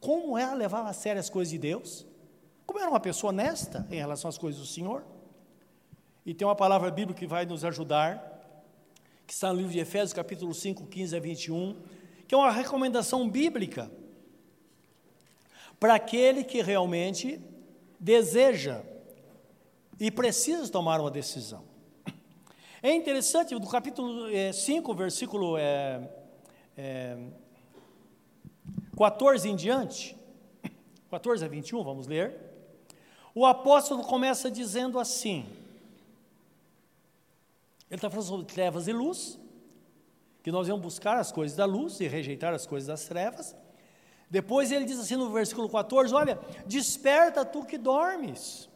[0.00, 2.06] Como ela levava a sério as coisas de Deus.
[2.66, 5.04] Como era uma pessoa honesta em relação às coisas do Senhor.
[6.24, 8.36] E tem uma palavra bíblica que vai nos ajudar
[9.26, 11.76] que está no livro de Efésios, capítulo 5, 15 a 21,
[12.28, 13.90] que é uma recomendação bíblica
[15.80, 17.40] para aquele que realmente
[17.98, 18.82] deseja
[19.98, 21.64] e precisa tomar uma decisão.
[22.86, 26.08] É interessante, do capítulo 5, é, versículo é,
[26.78, 27.18] é,
[28.96, 30.16] 14 em diante,
[31.10, 32.36] 14 a 21, vamos ler.
[33.34, 35.48] O apóstolo começa dizendo assim:
[37.90, 39.36] ele está falando sobre trevas e luz,
[40.40, 43.56] que nós vamos buscar as coisas da luz e rejeitar as coisas das trevas.
[44.30, 48.68] Depois ele diz assim no versículo 14: Olha, desperta tu que dormes,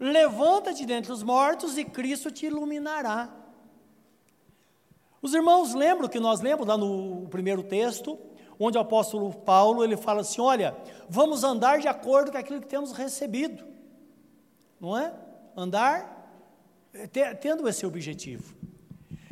[0.00, 3.37] levanta-te dentre os mortos e Cristo te iluminará.
[5.20, 8.18] Os irmãos lembram que nós lembramos lá no primeiro texto,
[8.58, 10.76] onde o apóstolo Paulo ele fala assim: Olha,
[11.08, 13.64] vamos andar de acordo com aquilo que temos recebido,
[14.80, 15.12] não é?
[15.56, 16.16] Andar
[17.40, 18.54] tendo esse objetivo.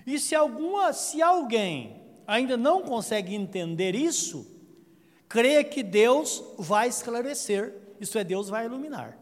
[0.06, 4.46] E se alguma, se alguém ainda não consegue entender isso,
[5.28, 9.18] creia que Deus vai esclarecer, isso é, Deus vai iluminar.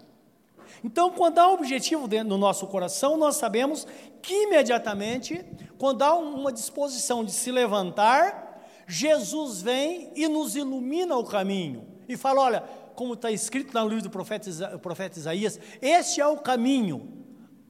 [0.83, 3.87] Então, quando há um objetivo do nosso coração, nós sabemos
[4.21, 5.43] que imediatamente,
[5.85, 12.17] quando há uma disposição de se levantar, Jesus vem e nos ilumina o caminho e
[12.17, 12.61] fala: olha,
[12.95, 17.27] como está escrito no livro do profeta, profeta Isaías, este é o caminho,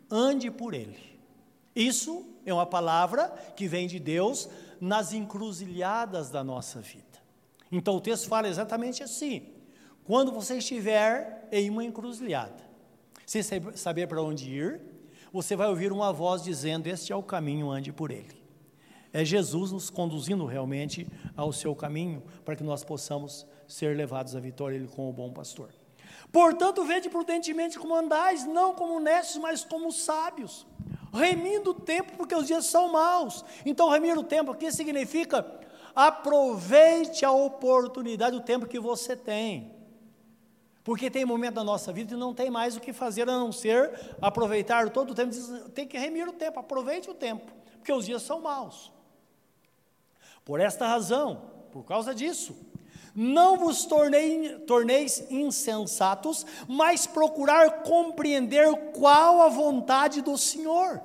[0.08, 1.18] ande por ele.
[1.74, 4.48] Isso é uma palavra que vem de Deus
[4.80, 7.18] nas encruzilhadas da nossa vida.
[7.72, 9.54] Então o texto fala exatamente assim:
[10.04, 12.62] quando você estiver em uma encruzilhada,
[13.26, 13.42] sem
[13.74, 14.93] saber para onde ir,
[15.34, 18.40] você vai ouvir uma voz dizendo: Este é o caminho, ande por ele.
[19.12, 24.40] É Jesus nos conduzindo realmente ao seu caminho, para que nós possamos ser levados à
[24.40, 25.70] vitória, ele como o bom pastor.
[26.30, 30.64] Portanto, vede prudentemente como andais, não como nestes, mas como sábios,
[31.12, 33.44] remindo o tempo, porque os dias são maus.
[33.66, 35.44] Então, remir o tempo aqui significa
[35.96, 39.73] aproveite a oportunidade, o tempo que você tem.
[40.84, 43.50] Porque tem momento da nossa vida que não tem mais o que fazer a não
[43.50, 45.34] ser aproveitar todo o tempo.
[45.70, 48.92] Tem que remir o tempo, aproveite o tempo, porque os dias são maus.
[50.44, 51.40] Por esta razão,
[51.72, 52.54] por causa disso,
[53.14, 61.00] não vos tornei, torneis insensatos, mas procurar compreender qual a vontade do Senhor.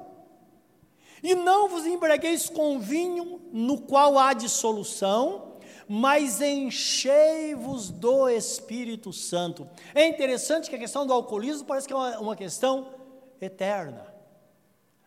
[1.23, 5.48] E não vos embriagueis com vinho, no qual há dissolução,
[5.91, 9.67] mas enchei-vos do Espírito Santo.
[9.95, 12.93] É interessante que a questão do alcoolismo parece que é uma, uma questão
[13.41, 14.05] eterna.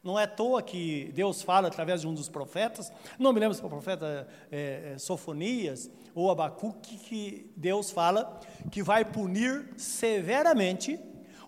[0.03, 3.55] Não é à toa que Deus fala através de um dos profetas, não me lembro
[3.55, 8.40] se é o profeta é, é, Sofonias ou Abacuque, que Deus fala
[8.73, 10.99] que vai punir severamente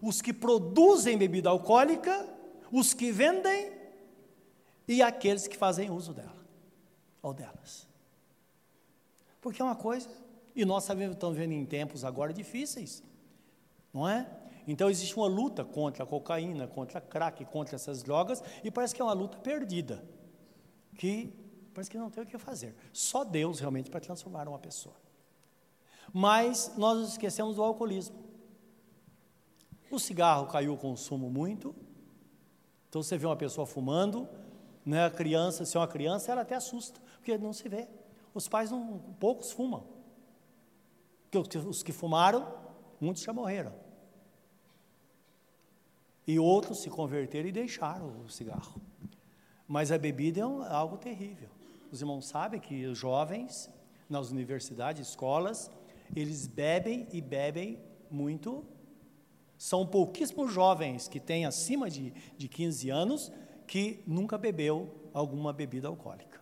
[0.01, 2.25] os que produzem bebida alcoólica,
[2.71, 3.73] os que vendem
[4.87, 6.47] e aqueles que fazem uso dela
[7.21, 7.94] ou delas.
[9.45, 10.09] Porque é uma coisa,
[10.57, 13.03] e nós estamos vendo em tempos agora difíceis,
[13.93, 14.27] não é?
[14.67, 18.95] Então existe uma luta contra a cocaína, contra a crack, contra essas drogas, e parece
[18.95, 20.03] que é uma luta perdida.
[20.97, 21.31] que
[21.75, 22.75] parece que não tem o que fazer.
[22.91, 24.95] Só Deus realmente para transformar uma pessoa.
[26.11, 28.17] Mas nós nos esquecemos do alcoolismo.
[29.91, 31.75] O cigarro caiu o consumo muito.
[32.89, 34.27] Então você vê uma pessoa fumando,
[34.87, 37.89] né, a criança, se é uma criança, ela até assusta, porque não se vê.
[38.35, 39.87] Os pais não, poucos fumam.
[41.31, 42.53] Porque os que fumaram,
[43.01, 43.73] muitos já morreram.
[46.27, 48.81] E outros se converteram e deixaram o cigarro.
[49.69, 51.49] Mas a bebida é um, algo terrível.
[51.93, 53.71] Os irmãos sabem que os jovens,
[54.09, 55.71] nas universidades, escolas,
[56.15, 57.79] eles bebem e bebem
[58.11, 58.65] muito.
[59.57, 63.33] São pouquíssimos jovens que têm acima de, de 15 anos
[63.67, 66.34] que nunca bebeu alguma bebida alcoólica.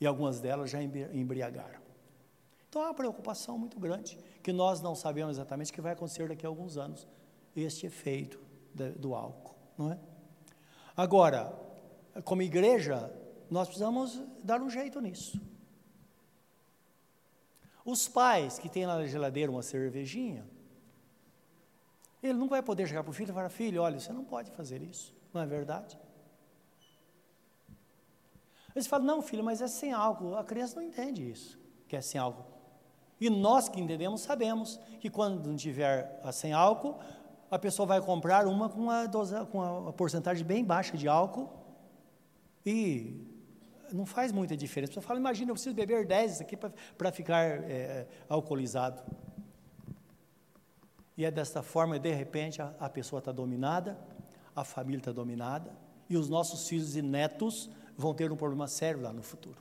[0.00, 1.80] E algumas delas já embriagaram.
[2.68, 6.28] Então há uma preocupação muito grande, que nós não sabemos exatamente o que vai acontecer
[6.28, 7.08] daqui a alguns anos,
[7.56, 8.40] este efeito
[8.96, 9.98] do álcool, não é?
[10.96, 11.52] Agora,
[12.24, 13.12] como igreja,
[13.50, 15.40] nós precisamos dar um jeito nisso.
[17.84, 20.46] Os pais que têm na geladeira uma cervejinha,
[22.22, 24.50] ele não vai poder chegar para o filho e falar: Filho, olha, você não pode
[24.50, 25.98] fazer isso, não é verdade?
[28.74, 30.36] Eles falam: Não, filho, mas é sem álcool.
[30.36, 32.44] A criança não entende isso, que é sem álcool.
[33.20, 36.98] E nós que entendemos sabemos que quando não tiver sem álcool,
[37.50, 41.50] a pessoa vai comprar uma com uma, dosa, com porcentagem bem baixa de álcool
[42.64, 43.26] e
[43.92, 44.92] não faz muita diferença.
[44.92, 49.02] Você fala, imagina, eu preciso beber 10 aqui para ficar é, alcoolizado.
[51.16, 53.98] E é desta forma, de repente, a, a pessoa está dominada,
[54.54, 55.72] a família está dominada,
[56.08, 59.60] e os nossos filhos e netos vão ter um problema sério lá no futuro.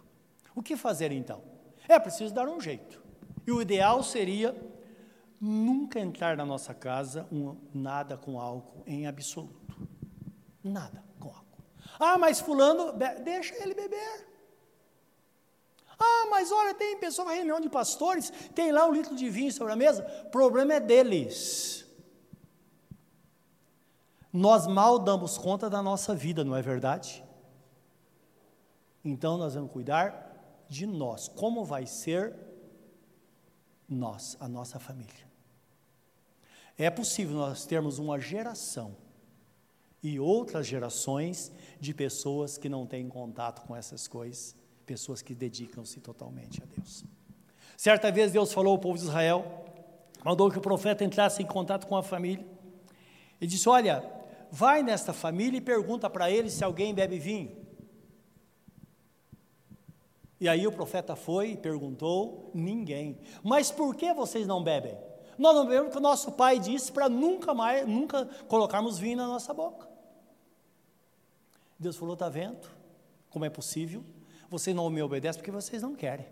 [0.56, 1.42] O que fazer então?
[1.90, 3.02] É preciso dar um jeito.
[3.48, 4.56] E o ideal seria
[5.42, 9.76] nunca entrar na nossa casa um, nada com álcool em absoluto.
[10.64, 11.64] Nada com álcool.
[12.00, 14.28] Ah, mas fulano, deixa ele beber.
[16.00, 19.52] Ah, mas olha, tem pessoa na reunião de pastores, tem lá um litro de vinho
[19.52, 20.06] sobre a mesa.
[20.28, 21.88] O problema é deles.
[24.32, 27.26] Nós mal damos conta da nossa vida, não é verdade?
[29.04, 31.28] Então nós vamos cuidar de nós.
[31.28, 32.36] Como vai ser
[33.88, 35.28] nós, a nossa família?
[36.78, 38.96] É possível nós termos uma geração
[40.04, 44.56] e outras gerações de pessoas que não têm contato com essas coisas,
[44.86, 47.04] pessoas que dedicam-se totalmente a Deus.
[47.76, 49.66] Certa vez Deus falou ao povo de Israel,
[50.24, 52.46] mandou que o profeta entrasse em contato com a família
[53.42, 54.04] e disse: Olha,
[54.52, 57.67] vai nesta família e pergunta para eles se alguém bebe vinho.
[60.40, 63.18] E aí o profeta foi e perguntou: ninguém.
[63.44, 64.98] Mas por que vocês não bebem?
[65.38, 69.28] Nós não bebemos porque o nosso pai disse para nunca mais, nunca colocarmos vinho na
[69.28, 69.88] nossa boca.
[71.80, 72.68] Deus falou: está vendo
[73.30, 74.04] como é possível?
[74.50, 76.26] Vocês não me obedecem porque vocês não querem.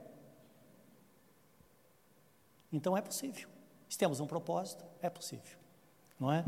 [2.72, 3.48] Então é possível.
[3.88, 5.58] Se temos um propósito, é possível.
[6.20, 6.44] Não é?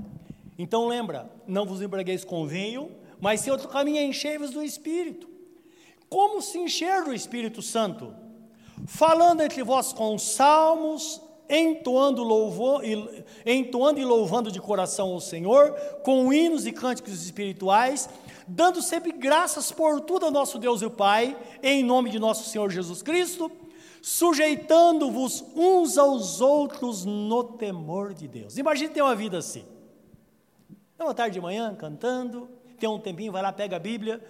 [0.58, 5.30] Então lembra, não vos embriagueis com vinho, mas se outro caminho enchei-vos do Espírito.
[6.10, 8.14] Como se encher do Espírito Santo?
[8.86, 12.82] Falando entre vós com salmos, entoando, louvor,
[13.46, 15.72] entoando e louvando de coração ao Senhor,
[16.04, 18.10] com hinos e cânticos espirituais,
[18.48, 22.50] dando sempre graças por tudo ao nosso Deus e o Pai, em nome de nosso
[22.50, 23.52] Senhor Jesus Cristo,
[24.02, 28.58] sujeitando-vos uns aos outros no temor de Deus.
[28.58, 29.66] Imagine ter uma vida assim.
[30.98, 34.24] É uma tarde de manhã, cantando, tem um tempinho, vai lá, pega a Bíblia,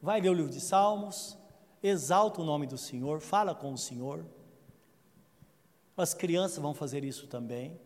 [0.00, 1.36] vai ler o livro de Salmos,
[1.82, 4.24] exalta o nome do Senhor, fala com o Senhor.
[5.96, 7.78] As crianças vão fazer isso também.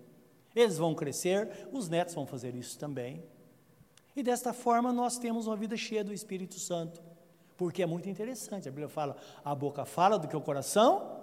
[0.54, 3.24] Eles vão crescer, os netos vão fazer isso também.
[4.14, 7.02] E desta forma nós temos uma vida cheia do Espírito Santo.
[7.56, 8.68] Porque é muito interessante.
[8.68, 11.22] A Bíblia fala: a boca fala do que o coração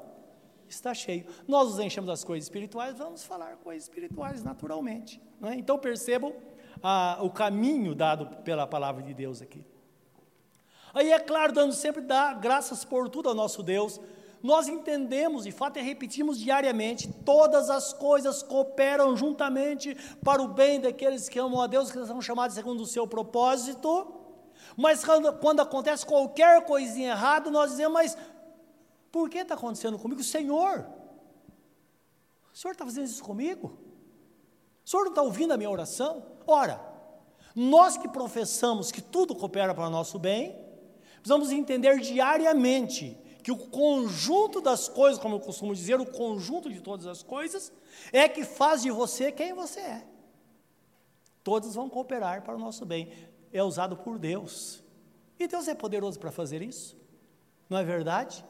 [0.68, 1.26] está cheio.
[1.48, 5.22] Nós nos enchemos das coisas espirituais, vamos falar coisas espirituais naturalmente.
[5.44, 5.56] É?
[5.56, 6.34] Então percebam
[6.82, 9.66] ah, o caminho dado pela palavra de Deus aqui.
[10.94, 14.00] Aí é claro, dando sempre dar graças por tudo ao nosso Deus,
[14.44, 20.80] nós entendemos, de fato, e repetimos diariamente: todas as coisas cooperam juntamente para o bem
[20.80, 24.16] daqueles que amam a Deus, que são chamados segundo o seu propósito.
[24.76, 28.18] Mas quando, quando acontece qualquer coisinha errada, nós dizemos: Mas
[29.12, 30.24] por que está acontecendo comigo?
[30.24, 30.88] Senhor,
[32.52, 33.78] o Senhor está fazendo isso comigo?
[34.84, 36.26] O Senhor não está ouvindo a minha oração?
[36.48, 36.82] Ora,
[37.56, 40.71] nós que professamos que tudo coopera para o nosso bem,
[41.22, 46.82] precisamos entender diariamente que o conjunto das coisas, como eu costumo dizer, o conjunto de
[46.82, 47.72] todas as coisas,
[48.12, 50.08] é que faz de você quem você é.
[51.44, 53.12] Todas vão cooperar para o nosso bem.
[53.52, 54.84] É usado por Deus.
[55.40, 56.96] E Deus é poderoso para fazer isso,
[57.68, 58.46] não é verdade?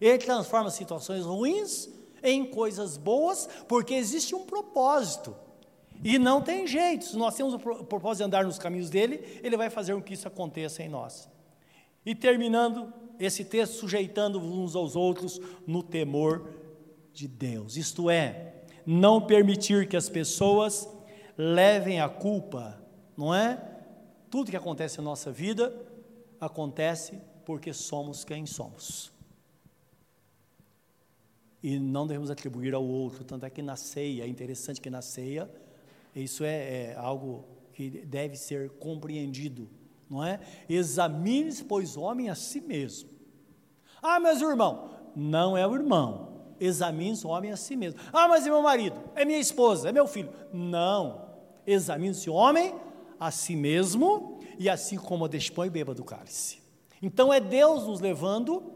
[0.00, 1.88] Ele transforma situações ruins
[2.20, 5.36] em coisas boas, porque existe um propósito.
[6.02, 9.56] E não tem jeito, se nós temos o propósito de andar nos caminhos dele, ele
[9.56, 11.28] vai fazer com que isso aconteça em nós.
[12.04, 16.48] E terminando esse texto, sujeitando uns aos outros no temor
[17.12, 20.88] de Deus, isto é, não permitir que as pessoas
[21.36, 22.82] levem a culpa,
[23.16, 23.62] não é?
[24.30, 25.74] Tudo que acontece na nossa vida
[26.40, 29.12] acontece porque somos quem somos.
[31.62, 35.00] E não devemos atribuir ao outro, tanto é que na ceia, é interessante que na
[35.00, 35.48] ceia,
[36.14, 39.68] isso é, é algo que deve ser compreendido,
[40.12, 40.40] não é?
[40.68, 43.08] Examine-se, pois, homem a si mesmo.
[44.02, 47.98] Ah, mas o irmão, não é o irmão, examine-se o homem a si mesmo.
[48.12, 50.30] Ah, mas é meu marido, é minha esposa, é meu filho.
[50.52, 51.30] Não,
[51.66, 52.74] examine-se o homem
[53.18, 56.60] a si mesmo, e assim como dispõe, beba do cálice.
[57.00, 58.70] Então é Deus nos levando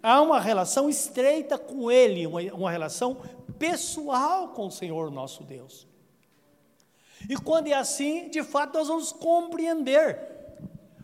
[0.00, 3.16] a uma relação estreita com Ele, uma, uma relação
[3.58, 5.86] pessoal com o Senhor nosso Deus.
[7.28, 10.35] E quando é assim, de fato, nós vamos compreender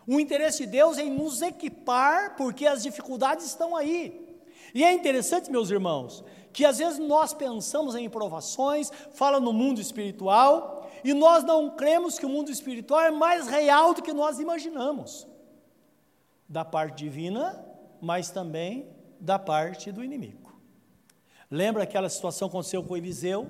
[0.07, 4.37] o interesse de Deus em nos equipar, porque as dificuldades estão aí.
[4.73, 9.79] E é interessante, meus irmãos, que às vezes nós pensamos em provações, fala no mundo
[9.79, 14.39] espiritual, e nós não cremos que o mundo espiritual é mais real do que nós
[14.39, 15.27] imaginamos.
[16.47, 17.63] Da parte divina,
[18.01, 18.87] mas também
[19.19, 20.53] da parte do inimigo.
[21.49, 23.49] Lembra aquela situação que aconteceu com Eliseu,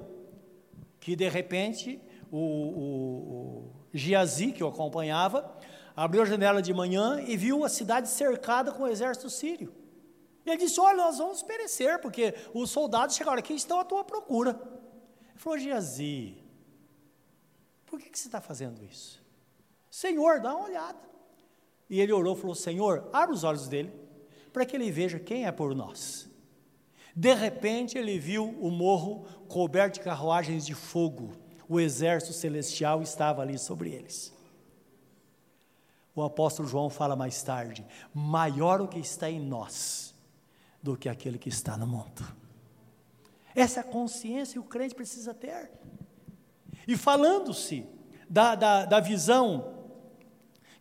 [0.99, 1.99] que de repente
[2.31, 5.55] o, o, o Giazi, que o acompanhava,
[5.95, 9.73] abriu a janela de manhã e viu a cidade cercada com o exército sírio.
[10.45, 13.85] E ele disse: Olha, nós vamos perecer, porque os soldados chegaram aqui e estão à
[13.85, 14.51] tua procura.
[15.29, 16.37] Ele falou: Giazi,
[17.85, 19.21] por que, que você está fazendo isso?
[19.89, 20.99] Senhor, dá uma olhada.
[21.89, 23.93] E ele orou e falou: Senhor, abre os olhos dele,
[24.51, 26.29] para que ele veja quem é por nós.
[27.15, 33.41] De repente ele viu o morro coberto de carruagens de fogo o exército celestial estava
[33.41, 34.33] ali sobre eles.
[36.15, 40.13] O apóstolo João fala mais tarde: maior o que está em nós
[40.81, 42.23] do que aquele que está no mundo.
[43.55, 45.71] Essa é consciência o crente precisa ter.
[46.87, 47.85] E falando-se
[48.29, 49.73] da, da, da, visão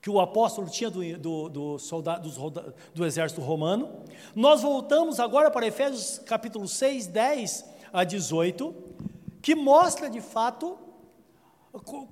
[0.00, 4.02] que o apóstolo tinha do, do, do, soldado, do, do exército romano,
[4.34, 8.74] nós voltamos agora para Efésios capítulo 6, 10 a 18,
[9.40, 10.78] que mostra de fato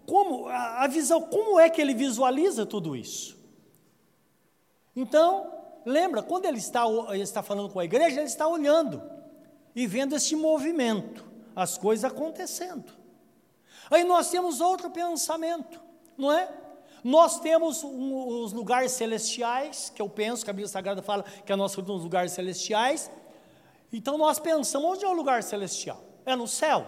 [0.06, 3.38] como a visão, como é que ele visualiza tudo isso.
[4.96, 5.52] Então,
[5.84, 9.02] lembra, quando ele está, ele está falando com a igreja, ele está olhando
[9.74, 12.92] e vendo este movimento, as coisas acontecendo.
[13.90, 15.80] Aí nós temos outro pensamento,
[16.16, 16.48] não é?
[17.02, 21.52] Nós temos um, os lugares celestiais, que eu penso que a Bíblia Sagrada fala que
[21.52, 23.10] é nós somos os lugares celestiais.
[23.92, 26.02] Então nós pensamos, onde é o lugar celestial?
[26.24, 26.86] É no céu?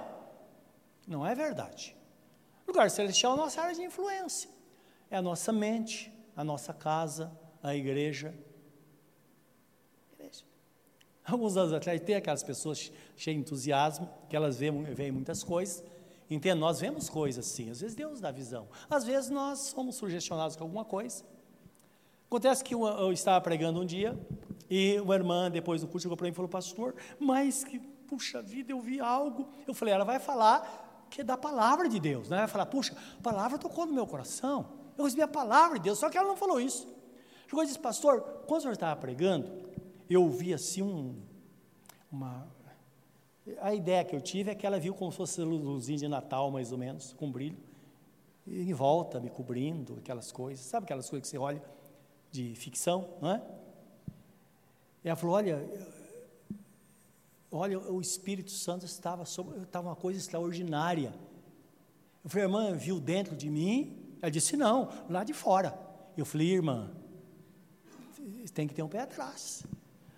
[1.07, 1.97] Não é verdade.
[2.67, 4.51] O lugar celestial é a nossa área de influência.
[5.11, 7.31] É a nossa mente, a nossa casa,
[7.63, 8.35] a igreja.
[10.15, 10.45] igreja.
[11.25, 15.85] Alguns anos atrás, tem aquelas pessoas cheias de entusiasmo, que elas veem, veem muitas coisas.
[16.31, 16.59] Entende?
[16.59, 20.65] Nós vemos coisas sim, às vezes Deus dá visão, às vezes nós somos sugestionados com
[20.65, 21.23] alguma coisa.
[22.27, 24.19] Acontece que eu, estava pregando um dia
[24.71, 28.41] e uma irmã, depois do curso, chegou para mim e falou: Pastor, mas que puxa
[28.41, 29.47] vida, eu vi algo.
[29.67, 32.47] Eu falei: Ela vai falar que é da palavra de Deus, né?
[32.47, 36.09] Falar: Puxa, a palavra tocou no meu coração, eu recebi a palavra de Deus, só
[36.09, 36.89] que ela não falou isso.
[37.47, 39.53] Chegou e disse: Pastor, quando o senhor estava pregando,
[40.09, 41.15] eu vi assim um,
[42.11, 42.49] uma.
[43.61, 46.51] A ideia que eu tive é que ela viu como se fosse luzinha de Natal,
[46.51, 47.59] mais ou menos, com brilho,
[48.47, 51.63] e em volta, me cobrindo, aquelas coisas, sabe aquelas coisas que você olha
[52.31, 53.43] de ficção, não é?
[55.05, 55.63] E ela falou: Olha,
[57.53, 61.13] olha, o Espírito Santo estava sobre, estava uma coisa extraordinária.
[62.25, 64.17] Eu falei, irmã, viu dentro de mim?
[64.23, 65.79] Ela disse, não, lá de fora.
[66.17, 66.91] Eu falei, irmã,
[68.55, 69.65] tem que ter um pé atrás.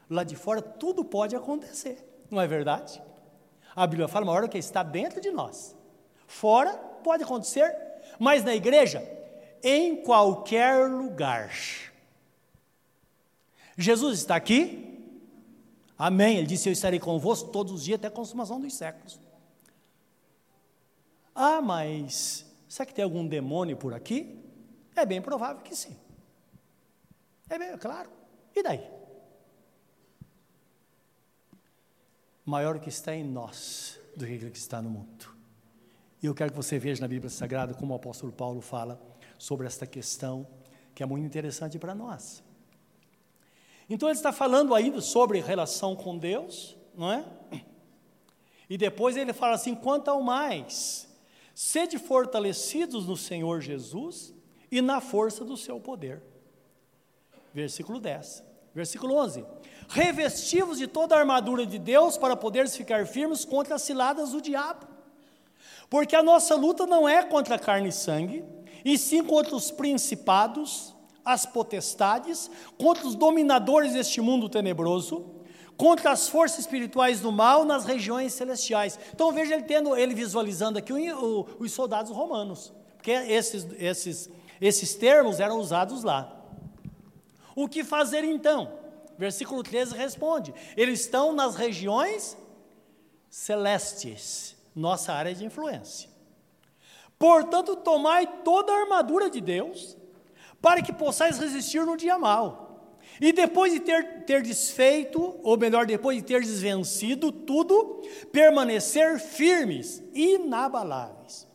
[0.09, 3.03] Lá de fora tudo pode acontecer, não é verdade?
[3.75, 5.75] A Bíblia fala, uma hora que está dentro de nós.
[6.27, 7.75] Fora pode acontecer,
[8.19, 9.03] mas na igreja,
[9.63, 11.51] em qualquer lugar.
[13.77, 14.94] Jesus está aqui,
[15.99, 16.39] Amém.
[16.39, 19.21] Ele disse: Eu estarei convosco todos os dias até a consumação dos séculos.
[21.35, 24.41] Ah, mas será que tem algum demônio por aqui?
[24.95, 25.97] É bem provável que sim.
[27.49, 28.09] É bem, claro.
[28.55, 28.89] E daí?
[32.45, 35.35] Maior que está em nós do que aquele que está no mundo.
[36.23, 39.01] E eu quero que você veja na Bíblia Sagrada como o apóstolo Paulo fala
[39.39, 40.47] sobre esta questão,
[40.95, 42.43] que é muito interessante para nós.
[43.89, 47.25] Então ele está falando ainda sobre relação com Deus, não é?
[48.69, 51.09] E depois ele fala assim: quanto ao mais,
[51.55, 54.33] sede fortalecidos no Senhor Jesus
[54.71, 56.23] e na força do seu poder.
[57.53, 58.43] Versículo 10.
[58.75, 59.45] Versículo 11:
[59.89, 64.41] Revestivos de toda a armadura de Deus para poderes ficar firmes contra as ciladas do
[64.41, 64.87] diabo.
[65.89, 68.45] Porque a nossa luta não é contra carne e sangue,
[68.85, 70.94] e sim contra os principados,
[71.25, 75.25] as potestades, contra os dominadores deste mundo tenebroso,
[75.77, 78.99] contra as forças espirituais do mal nas regiões celestiais.
[79.13, 84.31] Então veja ele tendo, ele visualizando aqui o, o, os soldados romanos, porque esses, esses,
[84.61, 86.41] esses termos eram usados lá.
[87.57, 88.73] O que fazer então?
[89.17, 92.37] Versículo 13 responde: eles estão nas regiões
[93.31, 96.09] celestes, nossa área de influência.
[97.19, 99.97] Portanto, tomai toda a armadura de Deus,
[100.65, 102.89] para que possais resistir no dia mal.
[103.21, 108.01] E depois de ter, ter desfeito, ou melhor, depois de ter desvencido tudo,
[108.33, 111.47] permanecer firmes, inabaláveis.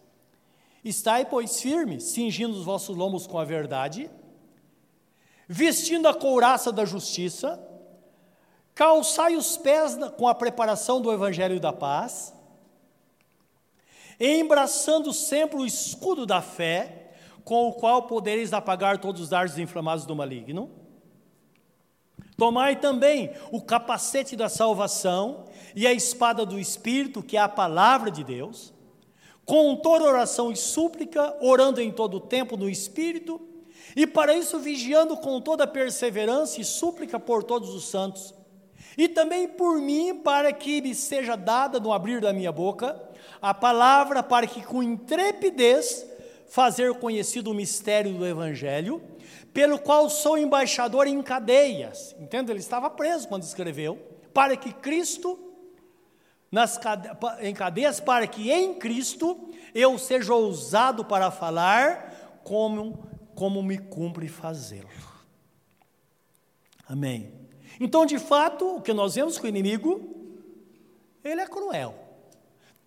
[0.86, 4.12] Estai, pois, firmes, cingindo os vossos lombos com a verdade,
[5.48, 7.60] vestindo a couraça da justiça,
[8.76, 12.32] calçai os pés com a preparação do evangelho da paz,
[14.20, 16.99] embraçando sempre o escudo da fé,
[17.50, 20.70] com o qual podereis apagar todos os dardos inflamados do maligno.
[22.38, 25.46] Tomai também o capacete da salvação
[25.76, 28.72] e a espada do Espírito, que é a palavra de Deus,
[29.46, 33.42] com toda oração e súplica, orando em todo o tempo no Espírito,
[33.96, 38.32] e para isso vigiando com toda perseverança e súplica por todos os santos,
[38.96, 43.02] e também por mim, para que me seja dada no abrir da minha boca
[43.42, 46.06] a palavra, para que com intrepidez
[46.50, 49.02] fazer conhecido o mistério do Evangelho,
[49.54, 52.16] pelo qual sou embaixador em cadeias.
[52.20, 52.52] Entende?
[52.52, 53.98] Ele estava preso quando escreveu,
[54.34, 55.40] para que Cristo,
[56.52, 57.10] nas cade...
[57.42, 63.08] em cadeias, para que em Cristo eu seja ousado para falar como
[63.40, 64.90] como me cumpre fazê-lo.
[66.86, 67.32] Amém.
[67.80, 70.02] Então, de fato, o que nós vemos com o inimigo,
[71.24, 71.96] ele é cruel.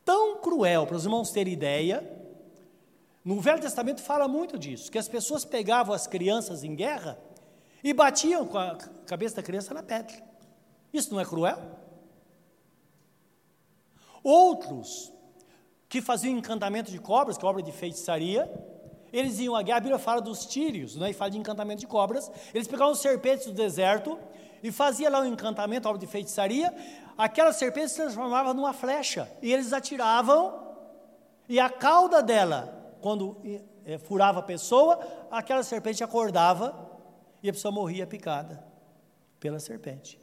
[0.05, 2.22] Tão cruel, para os irmãos terem ideia,
[3.25, 7.19] no Velho Testamento fala muito disso, que as pessoas pegavam as crianças em guerra
[7.83, 10.17] e batiam com a cabeça da criança na pedra.
[10.93, 11.59] Isso não é cruel?
[14.23, 15.13] Outros
[15.89, 18.51] que faziam encantamento de cobras, que é obra de feitiçaria,
[19.13, 21.87] eles iam à guerra, a Bíblia fala dos tírios, né, e fala de encantamento de
[21.87, 22.31] cobras.
[22.55, 24.19] Eles pegavam serpentes do deserto
[24.63, 26.75] e faziam lá um encantamento, obra de feitiçaria.
[27.17, 30.61] Aquela serpente se transformava numa flecha e eles atiravam
[31.49, 33.37] e a cauda dela, quando
[33.85, 34.99] é, furava a pessoa,
[35.31, 36.91] aquela serpente acordava
[37.43, 38.65] e a pessoa morria picada
[39.39, 40.19] pela serpente.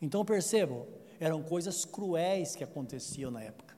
[0.00, 0.86] Então percebam,
[1.18, 3.76] eram coisas cruéis que aconteciam na época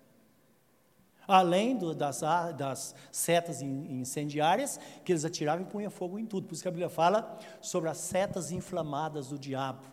[1.28, 2.22] além do, das,
[2.56, 6.46] das, setas incendiárias que eles atiravam e punham fogo em tudo.
[6.46, 9.84] Por isso que a Bíblia fala sobre as setas inflamadas do diabo,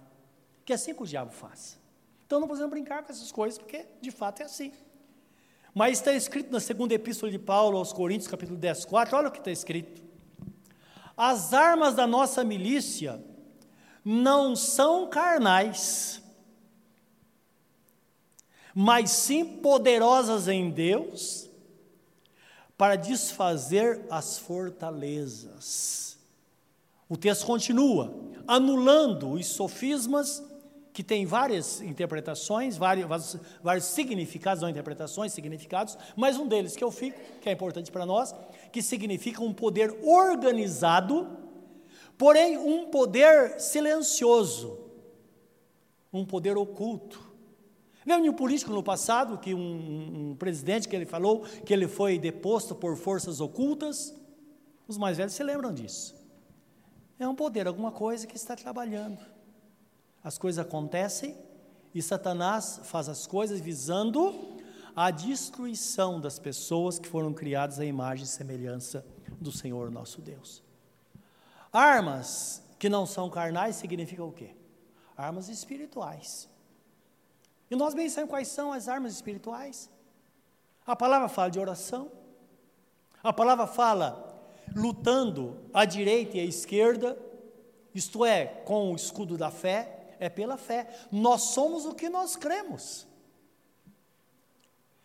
[0.63, 1.78] que é assim que o diabo faz.
[2.26, 4.71] Então não podemos brincar com essas coisas, porque de fato é assim.
[5.78, 9.32] Mas está escrito na segunda epístola de Paulo aos Coríntios, capítulo 10, 4, olha o
[9.32, 10.01] que está escrito.
[11.17, 13.21] As armas da nossa milícia
[14.03, 16.23] não são carnais,
[18.73, 21.49] mas sim poderosas em Deus
[22.78, 26.17] para desfazer as fortalezas.
[27.09, 28.15] O texto continua,
[28.47, 30.41] anulando os sofismas,
[30.96, 36.89] que tem várias interpretações, vários, vários significados, não interpretações, significados, mas um deles que eu
[36.89, 38.34] fico, que é importante para nós,
[38.72, 41.28] que significa um poder organizado,
[42.18, 44.80] porém um poder silencioso,
[46.14, 47.22] um poder oculto.
[48.06, 51.89] Lembra de um político no passado, que um, um, presidente que ele falou que ele
[51.89, 54.16] foi deposto por forças ocultas?
[54.88, 56.16] Os mais velhos se lembram disso.
[57.20, 59.35] É um poder, alguma coisa que está trabalhando.
[60.26, 61.38] As coisas acontecem
[61.93, 64.57] e Satanás faz as coisas visando
[64.95, 69.05] a destruição das pessoas que foram criadas à imagem e semelhança
[69.39, 70.63] do Senhor nosso Deus.
[71.71, 74.55] Armas que não são carnais significam o quê?
[75.15, 76.49] Armas espirituais.
[77.69, 79.91] E nós bem sabemos quais são as armas espirituais.
[80.88, 82.11] A palavra fala de oração.
[83.21, 84.41] A palavra fala
[84.76, 87.15] lutando à direita e à esquerda,
[87.93, 90.88] isto é, com o escudo da fé, é pela fé.
[91.11, 93.07] Nós somos o que nós cremos.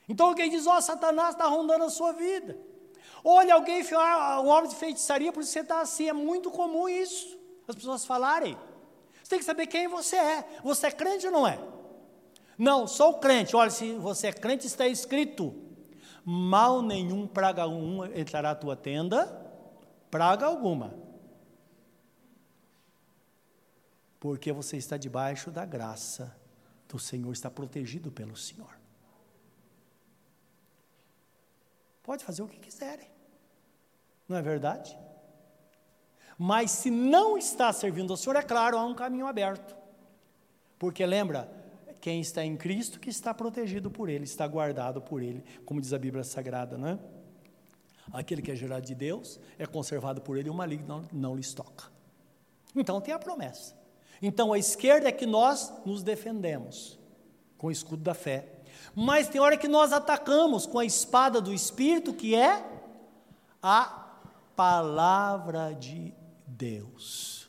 [0.08, 2.58] Então alguém diz: Ó, oh, Satanás está rondando a sua vida.
[3.24, 6.08] Olha, alguém, um homem de feitiçaria, por isso você está assim.
[6.08, 7.38] É muito comum isso,
[7.68, 8.56] as pessoas falarem.
[9.22, 10.44] Você tem que saber quem você é.
[10.64, 11.58] Você é crente ou não é?
[12.58, 13.54] Não, sou crente.
[13.54, 15.54] Olha, se você é crente, está escrito:
[16.24, 19.26] mal nenhum, praga um entrará a tua tenda,
[20.10, 20.92] praga alguma.
[24.20, 26.36] Porque você está debaixo da graça
[26.86, 28.78] do Senhor, está protegido pelo Senhor.
[32.02, 33.08] Pode fazer o que quiserem,
[34.28, 34.96] não é verdade?
[36.36, 39.76] Mas se não está servindo ao Senhor, é claro, há um caminho aberto.
[40.78, 41.50] Porque lembra,
[42.00, 45.92] quem está em Cristo que está protegido por Ele, está guardado por Ele, como diz
[45.92, 46.98] a Bíblia Sagrada, não é?
[48.12, 51.36] Aquele que é gerado de Deus é conservado por Ele e o maligno não, não
[51.36, 51.90] lhes toca.
[52.74, 53.79] Então tem a promessa.
[54.22, 56.98] Então a esquerda é que nós nos defendemos
[57.56, 58.46] com o escudo da fé.
[58.94, 62.64] Mas tem hora que nós atacamos com a espada do Espírito, que é
[63.62, 63.84] a
[64.56, 66.12] palavra de
[66.46, 67.48] Deus.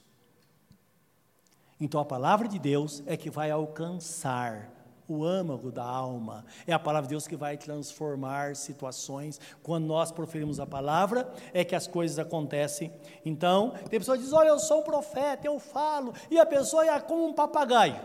[1.80, 4.70] Então a palavra de Deus é que vai alcançar
[5.12, 6.46] o âmago da alma.
[6.66, 9.40] É a palavra de Deus que vai transformar situações.
[9.62, 12.92] Quando nós proferimos a palavra, é que as coisas acontecem.
[13.26, 16.86] Então, tem pessoas que dizem: Olha, eu sou um profeta, eu falo, e a pessoa
[16.86, 18.00] é como um papagaio,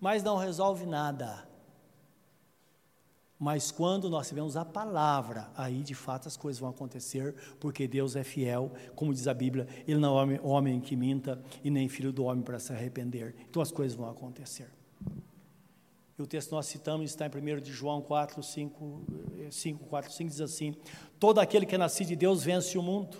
[0.00, 1.50] mas não resolve nada.
[3.42, 8.14] Mas quando nós tivermos a palavra, aí de fato as coisas vão acontecer, porque Deus
[8.14, 11.88] é fiel, como diz a Bíblia, Ele não é homem, homem que minta e nem
[11.88, 13.34] filho do homem para se arrepender.
[13.50, 14.70] Então as coisas vão acontecer.
[16.22, 19.02] O texto que nós citamos está em 1 de João 4, 5,
[19.50, 20.72] 5, 4, 5, diz assim:
[21.18, 23.18] Todo aquele que é nascido de Deus vence o mundo.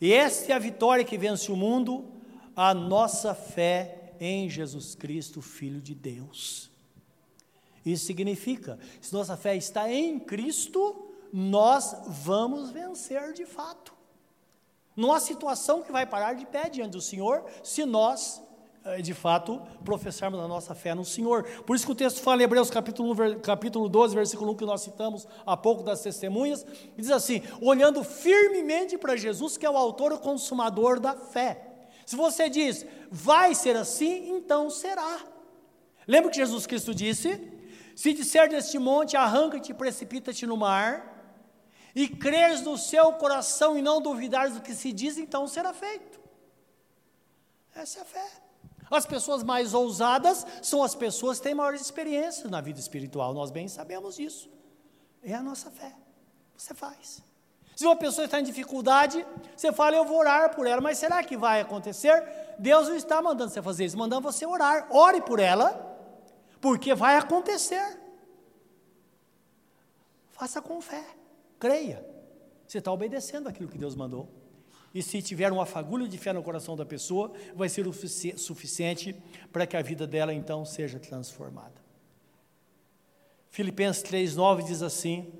[0.00, 2.12] E esta é a vitória que vence o mundo,
[2.54, 6.70] a nossa fé em Jesus Cristo, Filho de Deus.
[7.84, 13.92] Isso significa, se nossa fé está em Cristo, nós vamos vencer de fato.
[14.94, 18.40] Não há situação que vai parar de pé diante do Senhor se nós,
[19.02, 21.44] de fato, professarmos a nossa fé no Senhor.
[21.66, 24.64] Por isso que o texto fala em Hebreus capítulo, 1, capítulo 12, versículo 1, que
[24.64, 26.64] nós citamos há pouco das testemunhas,
[26.96, 31.66] diz assim: olhando firmemente para Jesus, que é o autor e consumador da fé.
[32.06, 35.20] Se você diz, vai ser assim, então será.
[36.08, 37.38] Lembra que Jesus Cristo disse?
[37.94, 41.36] Se disser deste monte, arranca-te e precipita-te no mar,
[41.94, 46.18] e creres no seu coração e não duvidares do que se diz, então será feito.
[47.74, 48.49] Essa é a fé.
[48.90, 53.50] As pessoas mais ousadas são as pessoas que têm maiores experiências na vida espiritual, nós
[53.50, 54.50] bem sabemos disso.
[55.22, 55.94] É a nossa fé.
[56.56, 57.22] Você faz.
[57.76, 59.24] Se uma pessoa está em dificuldade,
[59.56, 62.22] você fala, eu vou orar por ela, mas será que vai acontecer?
[62.58, 64.86] Deus não está mandando você fazer isso, mandando você orar.
[64.90, 65.96] Ore por ela,
[66.60, 67.98] porque vai acontecer.
[70.28, 71.04] Faça com fé,
[71.58, 72.04] creia.
[72.66, 74.39] Você está obedecendo aquilo que Deus mandou.
[74.92, 79.14] E se tiver uma fagulha de fé no coração da pessoa, vai ser o suficiente
[79.52, 81.80] para que a vida dela então seja transformada.
[83.50, 85.32] Filipenses 3,9 diz assim: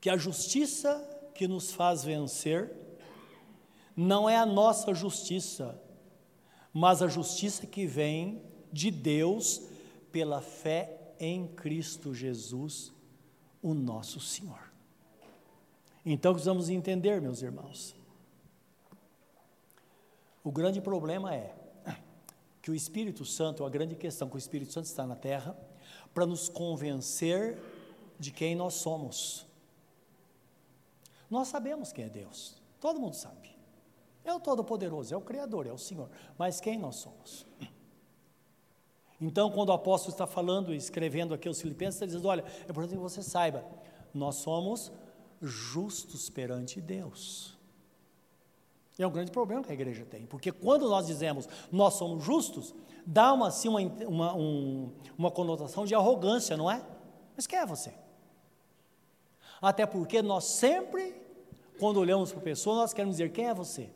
[0.00, 1.02] que a justiça
[1.34, 2.70] que nos faz vencer
[3.96, 5.80] não é a nossa justiça,
[6.72, 9.62] mas a justiça que vem de Deus
[10.12, 12.92] pela fé em Cristo Jesus,
[13.62, 14.63] o nosso Senhor.
[16.04, 17.94] Então precisamos entender, meus irmãos.
[20.42, 21.54] O grande problema é
[22.60, 25.56] que o Espírito Santo, a grande questão que o Espírito Santo está na terra
[26.12, 27.58] para nos convencer
[28.18, 29.46] de quem nós somos.
[31.30, 33.54] Nós sabemos quem é Deus, todo mundo sabe.
[34.24, 36.08] É o Todo-Poderoso, é o Criador, é o Senhor.
[36.38, 37.46] Mas quem nós somos?
[39.20, 42.70] Então, quando o apóstolo está falando e escrevendo aqui aos Filipenses, está dizendo: olha, é
[42.70, 43.64] importante que você saiba,
[44.12, 44.90] nós somos
[45.46, 47.56] justos perante Deus.
[48.98, 52.74] É um grande problema que a igreja tem, porque quando nós dizemos nós somos justos,
[53.04, 56.84] dá uma, assim, uma, uma, um, uma conotação de arrogância, não é?
[57.36, 57.92] Mas quem é você?
[59.60, 61.14] Até porque nós sempre,
[61.78, 63.90] quando olhamos para a pessoa, nós queremos dizer quem é você.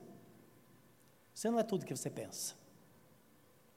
[1.32, 2.56] Você não é tudo que você pensa.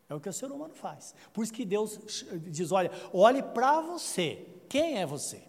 [0.10, 1.14] É o que o ser humano faz.
[1.32, 2.00] Por isso que Deus
[2.48, 4.48] diz: olha, olhe para você.
[4.68, 5.44] Quem é você?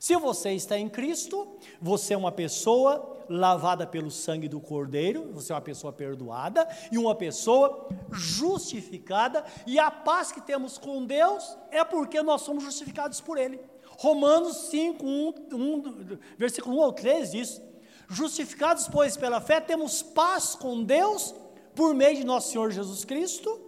[0.00, 1.46] Se você está em Cristo,
[1.78, 6.96] você é uma pessoa lavada pelo sangue do Cordeiro, você é uma pessoa perdoada e
[6.96, 13.20] uma pessoa justificada, e a paz que temos com Deus é porque nós somos justificados
[13.20, 13.60] por Ele.
[13.98, 17.62] Romanos 5, 1, 1 versículo 1 ao 3 diz:
[18.08, 21.34] Justificados, pois, pela fé, temos paz com Deus
[21.74, 23.60] por meio de nosso Senhor Jesus Cristo,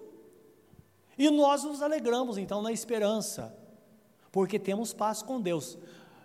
[1.18, 3.54] e nós nos alegramos então na esperança,
[4.32, 5.76] porque temos paz com Deus.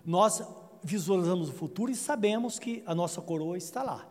[0.08, 0.42] Nós
[0.82, 4.08] visualizamos o futuro e sabemos que a nossa coroa está lá.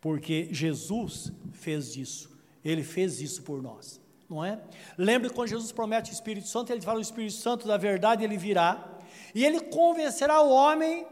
[0.00, 2.30] porque Jesus fez isso,
[2.64, 4.00] ele fez isso por nós,
[4.30, 4.62] não é?
[4.96, 8.36] Lembre quando Jesus promete o Espírito Santo, ele fala: o Espírito Santo da verdade ele
[8.36, 8.98] virá,
[9.34, 11.04] e ele convencerá o homem,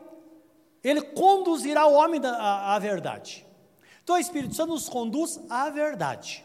[0.84, 3.44] ele conduzirá o homem à, à verdade.
[4.04, 6.44] Então o Espírito Santo nos conduz à verdade.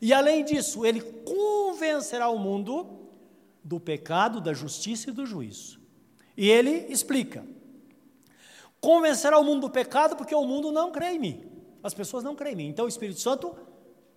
[0.00, 3.10] E além disso, ele convencerá o mundo
[3.62, 5.77] do pecado, da justiça e do juízo.
[6.38, 7.44] E ele explica:
[8.80, 11.42] convencerá o mundo do pecado porque o mundo não crê em mim.
[11.82, 12.68] As pessoas não creem em mim.
[12.68, 13.52] Então o Espírito Santo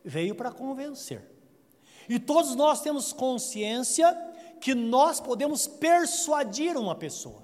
[0.06, 1.24] veio para convencer.
[2.08, 4.16] E todos nós temos consciência
[4.60, 7.42] que nós podemos persuadir uma pessoa.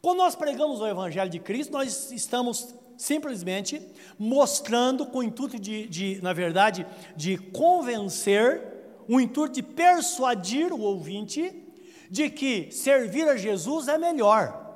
[0.00, 3.82] Quando nós pregamos o Evangelho de Cristo, nós estamos simplesmente
[4.18, 8.62] mostrando com o intuito de, de, na verdade, de convencer,
[9.06, 11.69] o intuito de persuadir o ouvinte
[12.10, 14.68] de que servir a Jesus é melhor.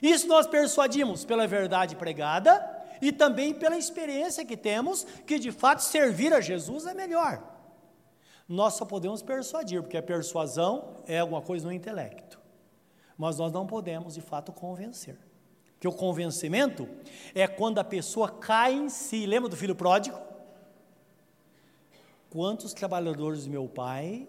[0.00, 2.64] Isso nós persuadimos pela verdade pregada
[3.02, 7.42] e também pela experiência que temos que de fato servir a Jesus é melhor.
[8.48, 12.38] Nós só podemos persuadir, porque a persuasão é alguma coisa no intelecto.
[13.18, 15.18] Mas nós não podemos de fato convencer.
[15.80, 16.88] Que o convencimento
[17.34, 19.26] é quando a pessoa cai em si.
[19.26, 20.18] Lembra do filho pródigo?
[22.30, 24.28] Quantos trabalhadores do meu pai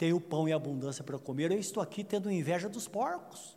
[0.00, 1.52] têm o pão e abundância para comer?
[1.52, 3.54] Eu estou aqui tendo inveja dos porcos.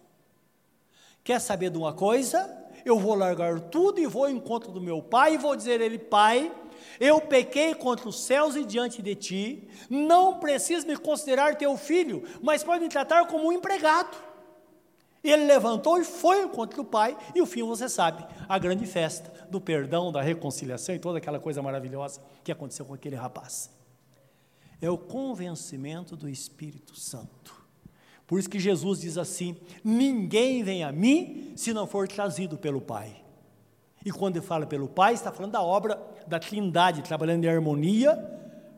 [1.24, 2.54] Quer saber de uma coisa?
[2.84, 5.86] Eu vou largar tudo e vou ao encontro do meu pai e vou dizer a
[5.86, 6.54] ele: Pai,
[7.00, 12.28] eu pequei contra os céus e diante de ti, não preciso me considerar teu filho,
[12.42, 14.18] mas pode me tratar como um empregado.
[15.24, 18.86] Ele levantou e foi ao encontro do pai, e o fim você sabe, a grande
[18.86, 23.72] festa do perdão, da reconciliação e toda aquela coisa maravilhosa que aconteceu com aquele rapaz.
[24.84, 27.56] É o convencimento do Espírito Santo.
[28.28, 32.82] Por isso que Jesus diz assim: ninguém vem a mim se não for trazido pelo
[32.82, 33.24] Pai.
[34.06, 38.14] E quando ele fala pelo Pai, está falando da obra da Trindade, trabalhando em harmonia,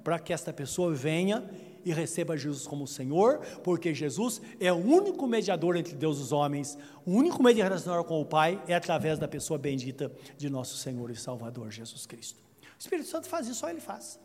[0.04, 1.44] para que esta pessoa venha
[1.84, 6.32] e receba Jesus como Senhor, porque Jesus é o único mediador entre Deus e os
[6.32, 10.52] homens, o único meio de relacionar com o Pai é através da pessoa bendita de
[10.52, 12.40] nosso Senhor e Salvador Jesus Cristo.
[12.62, 14.20] O Espírito Santo faz isso, só ele faz.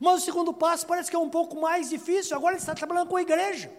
[0.00, 3.08] Mas o segundo passo parece que é um pouco mais difícil, agora ele está trabalhando
[3.08, 3.70] com a igreja.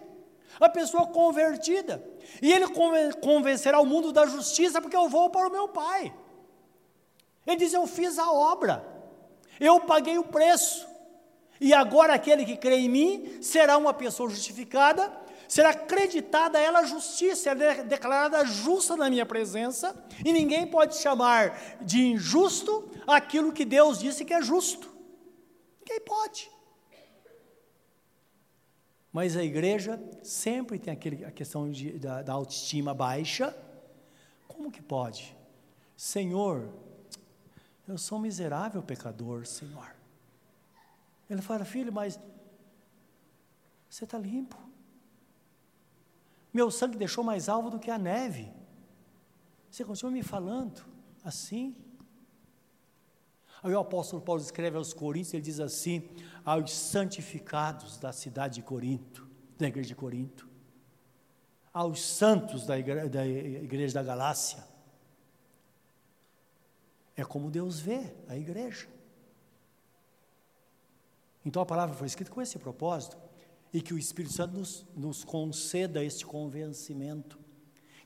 [0.58, 2.02] A pessoa convertida.
[2.40, 2.66] E ele
[3.20, 6.12] convencerá o mundo da justiça, porque eu vou para o meu pai.
[7.46, 8.84] Ele diz: Eu fiz a obra,
[9.60, 10.86] eu paguei o preço,
[11.60, 15.12] e agora aquele que crê em mim será uma pessoa justificada,
[15.46, 19.94] será acreditada ela justiça, é declarada justa na minha presença,
[20.24, 24.95] e ninguém pode chamar de injusto aquilo que Deus disse que é justo.
[25.86, 26.50] Ninguém pode.
[29.12, 33.56] Mas a igreja sempre tem aquele, a questão de, da, da autoestima baixa.
[34.48, 35.36] Como que pode?
[35.96, 36.68] Senhor,
[37.86, 39.94] eu sou um miserável pecador, Senhor.
[41.30, 42.18] Ele fala, filho, mas
[43.88, 44.58] você está limpo.
[46.52, 48.52] Meu sangue deixou mais alvo do que a neve.
[49.70, 50.84] Você continua me falando
[51.22, 51.76] assim?
[53.62, 56.08] Aí o apóstolo Paulo escreve aos Coríntios, ele diz assim:
[56.44, 59.28] aos santificados da cidade de Corinto,
[59.58, 60.48] da igreja de Corinto,
[61.72, 64.64] aos santos da igreja da, igreja da Galácia.
[67.16, 68.86] É como Deus vê a igreja.
[71.44, 73.16] Então a palavra foi escrita com esse propósito
[73.72, 77.38] e que o Espírito Santo nos, nos conceda este convencimento.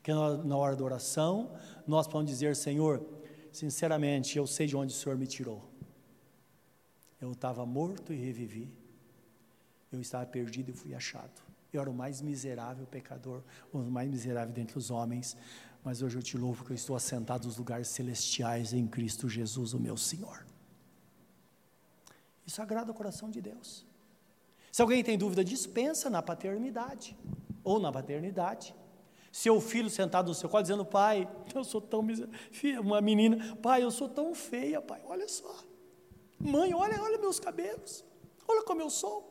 [0.03, 1.53] Que na, na hora da oração
[1.87, 3.05] nós podemos dizer: Senhor,
[3.53, 5.71] sinceramente, eu sei de onde o Senhor me tirou.
[7.21, 8.71] Eu estava morto e revivi.
[9.93, 11.43] Eu estava perdido e fui achado.
[11.73, 13.43] Eu era o mais miserável pecador,
[13.73, 15.37] o mais miserável dentre os homens.
[15.85, 19.73] Mas hoje eu te louvo que eu estou assentado nos lugares celestiais em Cristo Jesus,
[19.73, 20.47] o meu Senhor.
[22.47, 23.87] Isso agrada o coração de Deus.
[24.73, 27.17] Se alguém tem dúvida disso, pensa na paternidade
[27.63, 28.75] ou na paternidade.
[29.31, 32.35] Seu filho sentado no seu colo dizendo: Pai, eu sou tão miserável.
[32.81, 35.65] Uma menina: Pai, eu sou tão feia, pai, olha só.
[36.39, 38.05] Mãe, olha, olha meus cabelos.
[38.49, 39.31] Olha como eu sou.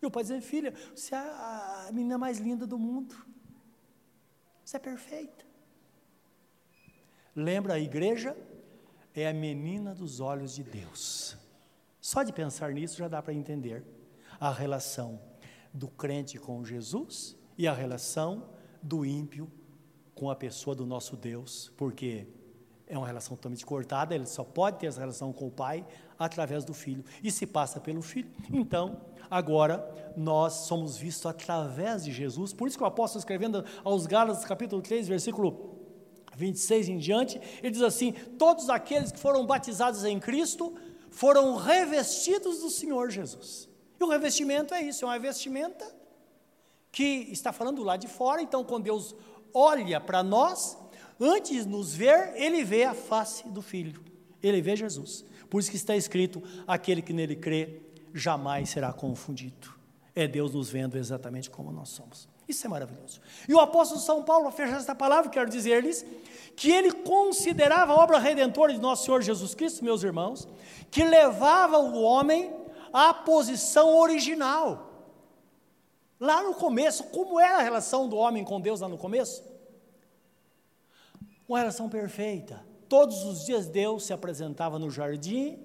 [0.00, 3.14] E o pai dizendo: Filha, você é a menina mais linda do mundo.
[4.64, 5.44] Você é perfeita.
[7.34, 8.36] Lembra, a igreja
[9.14, 11.36] é a menina dos olhos de Deus.
[12.00, 13.84] Só de pensar nisso já dá para entender
[14.40, 15.20] a relação
[15.72, 18.51] do crente com Jesus e a relação
[18.82, 19.50] do ímpio
[20.14, 22.26] com a pessoa do nosso Deus, porque
[22.86, 25.86] é uma relação totalmente cortada, ele só pode ter essa relação com o Pai
[26.18, 32.12] através do Filho, e se passa pelo Filho, então, agora, nós somos vistos através de
[32.12, 35.72] Jesus, por isso que o apóstolo escrevendo aos Gálatas, capítulo 3, versículo
[36.36, 40.74] 26 em diante, ele diz assim: Todos aqueles que foram batizados em Cristo
[41.10, 43.68] foram revestidos do Senhor Jesus.
[44.00, 46.01] E o revestimento é isso, é uma vestimenta
[46.92, 49.16] que está falando lá de fora, então quando Deus
[49.54, 50.78] olha para nós,
[51.18, 54.04] antes de nos ver, ele vê a face do Filho,
[54.42, 55.24] ele vê Jesus.
[55.48, 57.80] Por isso que está escrito: aquele que nele crê
[58.14, 59.72] jamais será confundido.
[60.14, 62.28] É Deus nos vendo exatamente como nós somos.
[62.46, 63.20] Isso é maravilhoso.
[63.48, 66.04] E o apóstolo São Paulo, a fechar esta palavra, quero dizer-lhes
[66.54, 70.46] que ele considerava a obra redentora de nosso Senhor Jesus Cristo, meus irmãos,
[70.90, 72.52] que levava o homem
[72.92, 74.91] à posição original.
[76.22, 79.42] Lá no começo, como era a relação do homem com Deus lá no começo?
[81.48, 82.64] Uma relação perfeita.
[82.88, 85.58] Todos os dias Deus se apresentava no jardim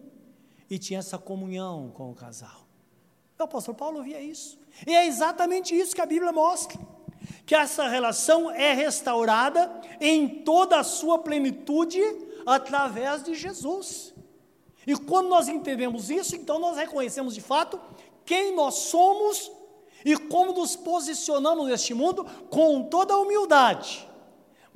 [0.68, 2.66] e tinha essa comunhão com o casal.
[3.38, 4.58] O apóstolo Paulo via isso.
[4.88, 6.80] E é exatamente isso que a Bíblia mostra.
[7.46, 12.02] Que essa relação é restaurada em toda a sua plenitude
[12.48, 14.12] através de Jesus.
[14.88, 17.80] E quando nós entendemos isso, então nós reconhecemos de fato
[18.26, 19.52] quem nós somos
[20.04, 24.08] e como nos posicionamos neste mundo com toda a humildade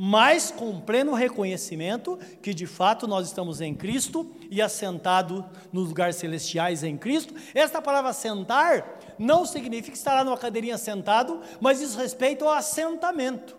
[0.04, 6.16] mas com pleno reconhecimento que de fato nós estamos em Cristo e assentado nos lugares
[6.16, 7.36] celestiais em Cristo.
[7.54, 13.56] Esta palavra sentar não significa estar lá numa cadeirinha sentado, mas diz respeito ao assentamento.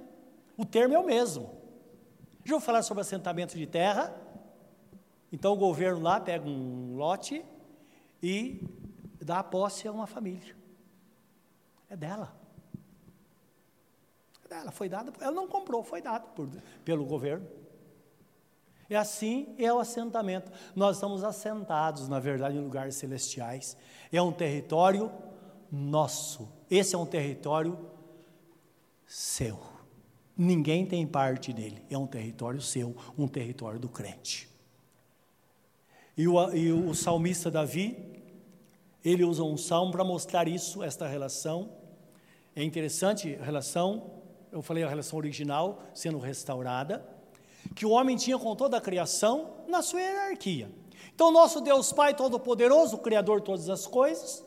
[0.56, 1.48] O termo é o mesmo.
[2.44, 4.12] Já vou falar sobre assentamento de terra.
[5.32, 7.44] Então o governo lá pega um lote
[8.20, 8.60] e
[9.20, 10.56] dá posse a uma família.
[11.92, 12.42] É dela
[14.52, 16.48] dela, foi dada, ela não comprou, foi dado por,
[16.84, 17.46] pelo governo.
[18.90, 20.52] E assim é o assentamento.
[20.76, 23.76] Nós estamos assentados, na verdade, em lugares celestiais.
[24.12, 25.10] É um território
[25.70, 26.48] nosso.
[26.70, 27.78] Esse é um território
[29.06, 29.58] seu.
[30.36, 31.82] Ninguém tem parte dele.
[31.88, 34.50] É um território seu, um território do crente.
[36.14, 38.22] E o, e o salmista Davi,
[39.02, 41.81] ele usa um salmo para mostrar isso, esta relação.
[42.54, 44.22] É interessante a relação
[44.52, 47.04] eu falei a relação original sendo restaurada,
[47.74, 50.70] que o homem tinha com toda a criação na sua hierarquia.
[51.14, 54.44] Então, nosso Deus Pai Todo-Poderoso, Criador de todas as coisas,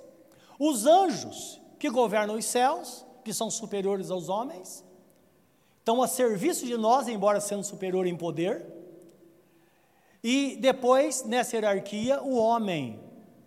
[0.59, 4.85] os anjos que governam os céus, que são superiores aos homens,
[5.79, 8.63] estão a serviço de nós, embora sendo superior em poder.
[10.23, 12.99] E depois, nessa hierarquia, o homem,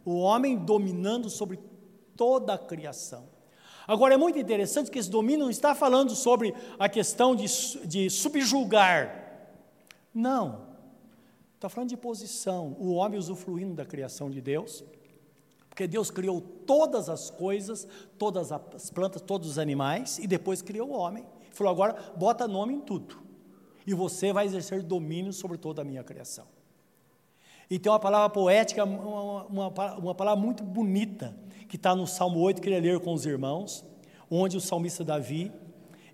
[0.05, 1.59] o homem dominando sobre
[2.17, 3.38] toda a criação.
[3.89, 7.47] Agora, é muito interessante que esse domínio não está falando sobre a questão de,
[7.87, 9.49] de subjulgar.
[10.13, 10.69] Não.
[11.55, 12.77] Está falando de posição.
[12.79, 14.85] O homem usufruindo da criação de Deus.
[15.71, 20.91] Porque Deus criou todas as coisas, todas as plantas, todos os animais, e depois criou
[20.91, 21.25] o homem.
[21.53, 23.19] Falou: agora bota nome em tudo.
[23.87, 26.45] E você vai exercer domínio sobre toda a minha criação.
[27.71, 31.35] E tem uma palavra poética, uma, uma, uma palavra muito bonita,
[31.69, 33.85] que está no Salmo 8, queria ler com os irmãos,
[34.31, 35.53] onde o salmista Davi,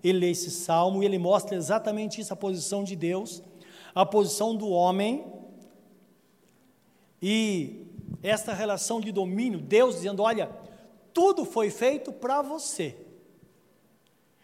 [0.03, 3.41] ele lê esse salmo e ele mostra exatamente isso, a posição de Deus,
[3.93, 5.25] a posição do homem
[7.21, 7.87] e
[8.21, 10.49] esta relação de domínio, Deus dizendo: olha,
[11.13, 12.97] tudo foi feito para você.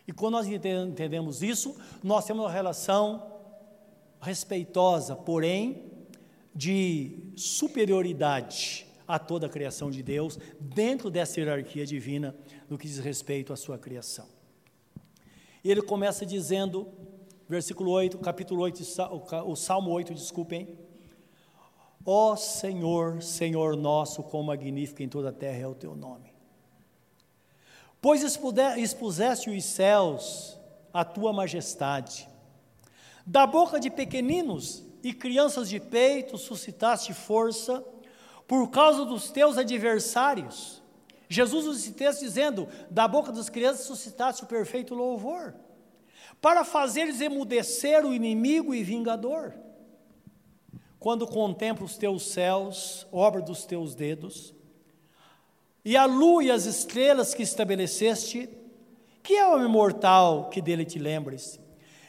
[0.08, 3.32] E quando nós entendemos isso, nós temos uma relação
[4.20, 5.92] respeitosa, porém
[6.56, 12.34] de superioridade a toda a criação de Deus, dentro dessa hierarquia divina
[12.70, 14.26] no que diz respeito à sua criação.
[15.62, 16.88] E ele começa dizendo,
[17.50, 18.82] versículo 8, capítulo 8,
[19.46, 20.80] o Salmo 8, desculpem.
[22.06, 26.34] Ó Senhor, Senhor nosso, quão magnífico em toda a terra é o teu nome.
[28.00, 30.58] Pois expuseste os céus
[30.94, 32.30] a tua majestade,
[33.26, 37.84] da boca de pequeninos e crianças de peito suscitaste força,
[38.52, 40.84] por causa dos teus adversários.
[41.30, 45.56] Jesus usa esse texto dizendo: da boca das crianças suscitaste o perfeito louvor,
[46.42, 49.54] para fazeres emudecer o inimigo e vingador.
[51.00, 54.54] Quando contemplo os teus céus, obra dos teus dedos,
[55.86, 58.50] e a lua e as estrelas que estabeleceste,
[59.24, 61.58] que é o homem mortal que dele te lembres?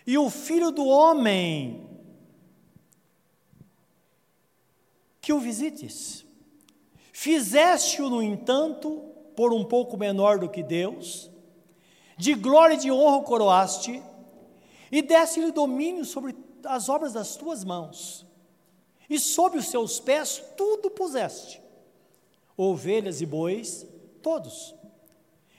[0.04, 1.88] E o filho do homem
[5.20, 6.31] que o visites.
[7.22, 9.00] Fizeste-o, no entanto,
[9.36, 11.30] por um pouco menor do que Deus,
[12.16, 14.02] de glória e de honra o coroaste,
[14.90, 18.26] e deste-lhe domínio sobre as obras das tuas mãos,
[19.08, 21.62] e sob os seus pés tudo puseste,
[22.56, 23.86] ovelhas e bois,
[24.20, 24.74] todos,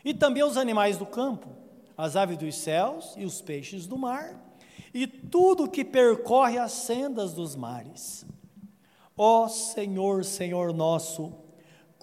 [0.03, 1.47] e também os animais do campo,
[1.95, 4.53] as aves dos céus e os peixes do mar,
[4.93, 8.26] e tudo que percorre as sendas dos mares.
[9.16, 11.41] Ó Senhor, Senhor nosso,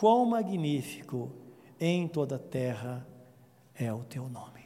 [0.01, 1.31] quão magnífico
[1.79, 3.07] em toda a terra
[3.75, 4.65] é o teu nome.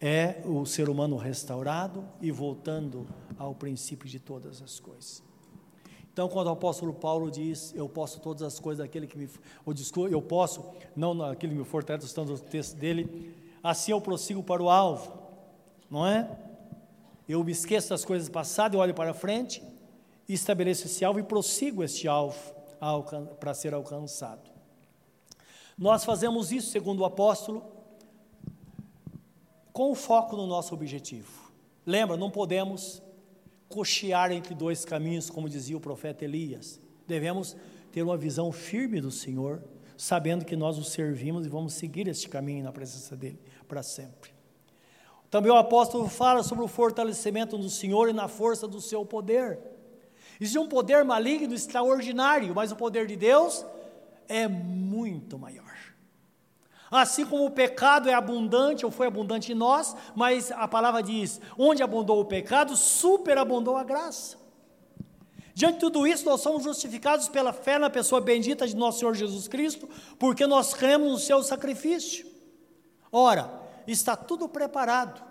[0.00, 3.06] É o ser humano restaurado e voltando
[3.38, 5.22] ao princípio de todas as coisas.
[6.10, 9.28] Então, quando o apóstolo Paulo diz, eu posso todas as coisas daquele que me.
[9.66, 10.64] Ou desculpa, eu posso,
[10.96, 15.12] não naquele que me fortalece, estando no texto dele, assim eu prossigo para o alvo,
[15.90, 16.26] não é?
[17.28, 19.62] Eu me esqueço das coisas passadas, eu olho para frente,
[20.26, 22.58] estabeleço esse alvo e prossigo este alvo
[23.38, 24.50] para ser alcançado.
[25.76, 27.62] Nós fazemos isso, segundo o apóstolo,
[29.72, 31.52] com o foco no nosso objetivo.
[31.86, 33.02] Lembra, não podemos
[33.68, 36.80] cochear entre dois caminhos, como dizia o profeta Elias.
[37.06, 37.56] Devemos
[37.92, 39.62] ter uma visão firme do Senhor,
[39.96, 44.32] sabendo que nós o servimos e vamos seguir este caminho na presença dele para sempre.
[45.30, 49.58] Também o apóstolo fala sobre o fortalecimento do Senhor e na força do seu poder.
[50.40, 53.64] Existe um poder maligno extraordinário, mas o poder de Deus
[54.26, 55.68] é muito maior.
[56.90, 61.40] Assim como o pecado é abundante, ou foi abundante em nós, mas a palavra diz:
[61.58, 64.38] onde abundou o pecado, superabundou a graça.
[65.54, 69.14] Diante de tudo isso, nós somos justificados pela fé na pessoa bendita de nosso Senhor
[69.14, 69.88] Jesus Cristo,
[70.18, 72.26] porque nós cremos no seu sacrifício.
[73.12, 73.52] Ora,
[73.86, 75.22] está tudo preparado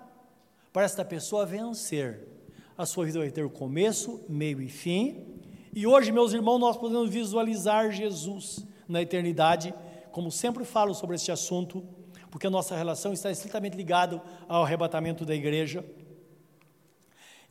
[0.72, 2.29] para esta pessoa vencer.
[2.80, 5.26] A sua vida vai ter começo, meio e fim.
[5.76, 9.74] E hoje, meus irmãos, nós podemos visualizar Jesus na eternidade
[10.14, 11.86] como sempre falo sobre este assunto,
[12.32, 15.84] porque a nossa relação está estritamente ligada ao arrebatamento da igreja.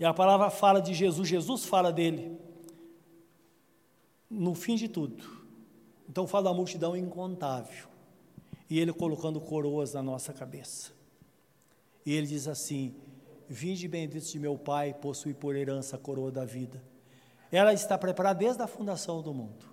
[0.01, 2.41] E a palavra fala de Jesus, Jesus fala dele
[4.31, 5.23] no fim de tudo.
[6.09, 7.87] Então fala da multidão incontável.
[8.71, 10.91] E ele colocando coroas na nossa cabeça.
[12.07, 12.95] E ele diz assim:
[13.49, 16.83] Vinde benditos de meu Pai, possui por herança a coroa da vida.
[17.51, 19.65] Ela está preparada desde a fundação do mundo.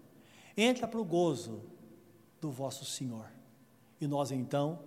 [0.56, 1.62] Entra para o gozo
[2.40, 3.30] do vosso Senhor.
[4.00, 4.80] E nós então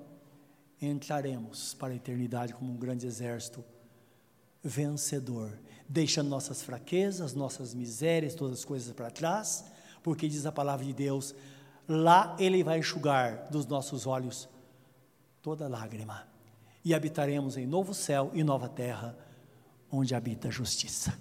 [0.81, 3.65] entraremos para a eternidade como um grande exército
[4.63, 5.59] vencedor,
[5.89, 9.65] deixando nossas fraquezas, nossas misérias, todas as coisas para trás,
[10.03, 11.35] porque diz a palavra de Deus,
[11.87, 14.49] lá Ele vai enxugar dos nossos olhos
[15.43, 16.27] toda lágrima,
[16.85, 19.17] e habitaremos em novo céu e nova terra,
[19.91, 21.19] onde habita a justiça.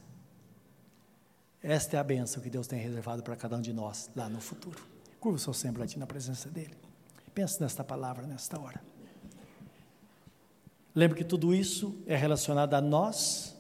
[1.61, 4.39] Esta é a bênção que Deus tem reservado para cada um de nós lá no
[4.39, 4.79] futuro.
[5.19, 6.75] Curva o seu semblante na presença dele.
[7.33, 8.81] Pense nesta palavra, nesta hora.
[10.93, 13.55] Lembre que tudo isso é relacionado a nós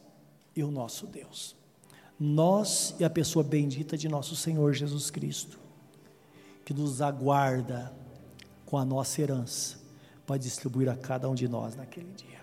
[0.55, 1.55] e o nosso Deus.
[2.19, 5.59] Nós e a pessoa bendita de nosso Senhor Jesus Cristo,
[6.65, 7.93] que nos aguarda
[8.65, 9.86] com a nossa herança
[10.27, 12.41] para distribuir a cada um de nós naquele dia.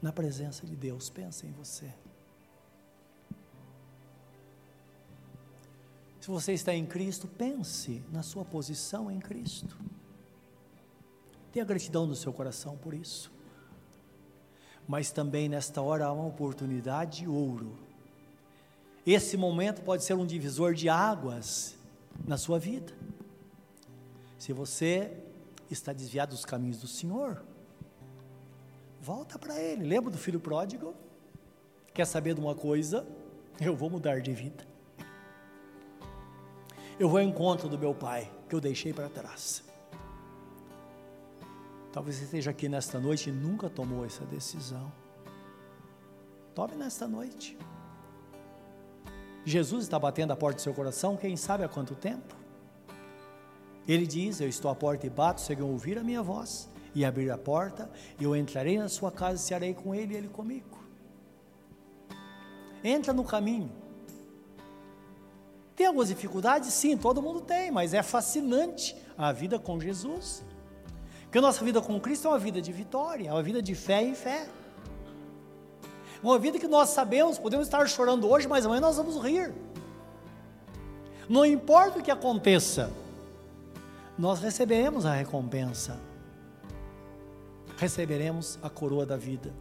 [0.00, 1.92] Na presença de Deus, pense em você.
[6.20, 9.76] Se você está em Cristo, pense na sua posição em Cristo.
[11.50, 13.32] Tenha gratidão no seu coração por isso.
[14.86, 17.76] Mas também nesta hora há uma oportunidade de ouro.
[19.04, 21.74] Esse momento pode ser um divisor de águas
[22.24, 22.92] na sua vida.
[24.38, 25.12] Se você
[25.70, 27.42] está desviado dos caminhos do Senhor,
[29.00, 29.84] volta para Ele.
[29.84, 30.94] Lembra do filho pródigo?
[31.92, 33.06] Quer saber de uma coisa?
[33.60, 34.68] Eu vou mudar de vida
[36.98, 39.62] eu vou ao encontro do meu pai, que eu deixei para trás.
[41.92, 44.92] Talvez você esteja aqui nesta noite e nunca tomou essa decisão.
[46.54, 47.56] Tome nesta noite.
[49.44, 52.34] Jesus está batendo a porta do seu coração, quem sabe há quanto tempo?
[53.88, 57.04] Ele diz: Eu estou à porta e bato, se alguém ouvir a minha voz e
[57.04, 60.78] abrir a porta, eu entrarei na sua casa e cearei com ele e ele comigo.
[62.84, 63.72] Entra no caminho.
[65.74, 66.72] Tem algumas dificuldades?
[66.72, 70.44] Sim, todo mundo tem, mas é fascinante a vida com Jesus.
[71.22, 73.74] Porque a nossa vida com Cristo é uma vida de vitória, é uma vida de
[73.74, 74.48] fé em fé.
[76.22, 79.54] Uma vida que nós sabemos, podemos estar chorando hoje, mas amanhã nós vamos rir.
[81.28, 82.90] Não importa o que aconteça,
[84.18, 85.96] nós receberemos a recompensa.
[87.76, 89.54] Receberemos a coroa da vida,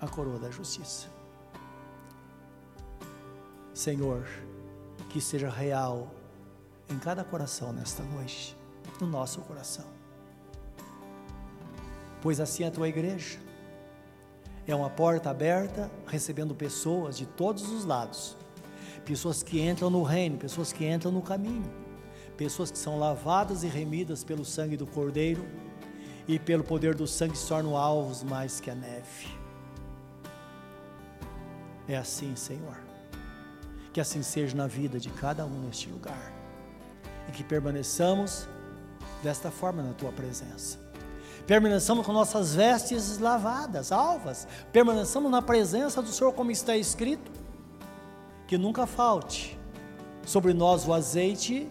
[0.00, 1.06] a coroa da justiça.
[3.72, 4.26] Senhor,
[5.08, 6.12] que seja real
[6.90, 8.56] em cada coração nesta noite,
[9.00, 9.86] no nosso coração.
[12.20, 13.38] Pois assim a tua igreja.
[14.66, 18.36] É uma porta aberta, recebendo pessoas de todos os lados.
[19.04, 21.81] Pessoas que entram no reino, pessoas que entram no caminho,
[22.42, 25.46] pessoas que são lavadas e remidas pelo sangue do Cordeiro
[26.26, 29.28] e pelo poder do sangue se tornam alvos mais que a neve.
[31.88, 32.76] É assim, Senhor.
[33.92, 36.32] Que assim seja na vida de cada um neste lugar.
[37.28, 38.48] E que permaneçamos
[39.22, 40.80] desta forma na tua presença.
[41.46, 44.48] Permaneçamos com nossas vestes lavadas, alvas.
[44.72, 47.30] Permaneçamos na presença do Senhor, como está escrito.
[48.48, 49.56] Que nunca falte
[50.24, 51.68] sobre nós o azeite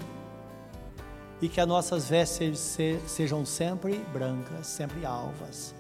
[1.42, 2.78] e que as nossas vestes
[3.08, 5.74] sejam sempre brancas, sempre alvas,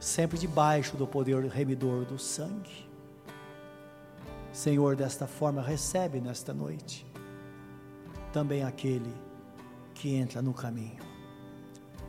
[0.00, 2.88] sempre debaixo do poder remidor do sangue.
[4.52, 7.06] Senhor, desta forma, recebe nesta noite
[8.32, 9.12] também aquele
[9.94, 11.02] que entra no caminho.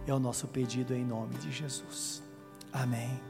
[0.08, 2.24] É o nosso pedido em nome de Jesus.
[2.72, 3.29] Amém.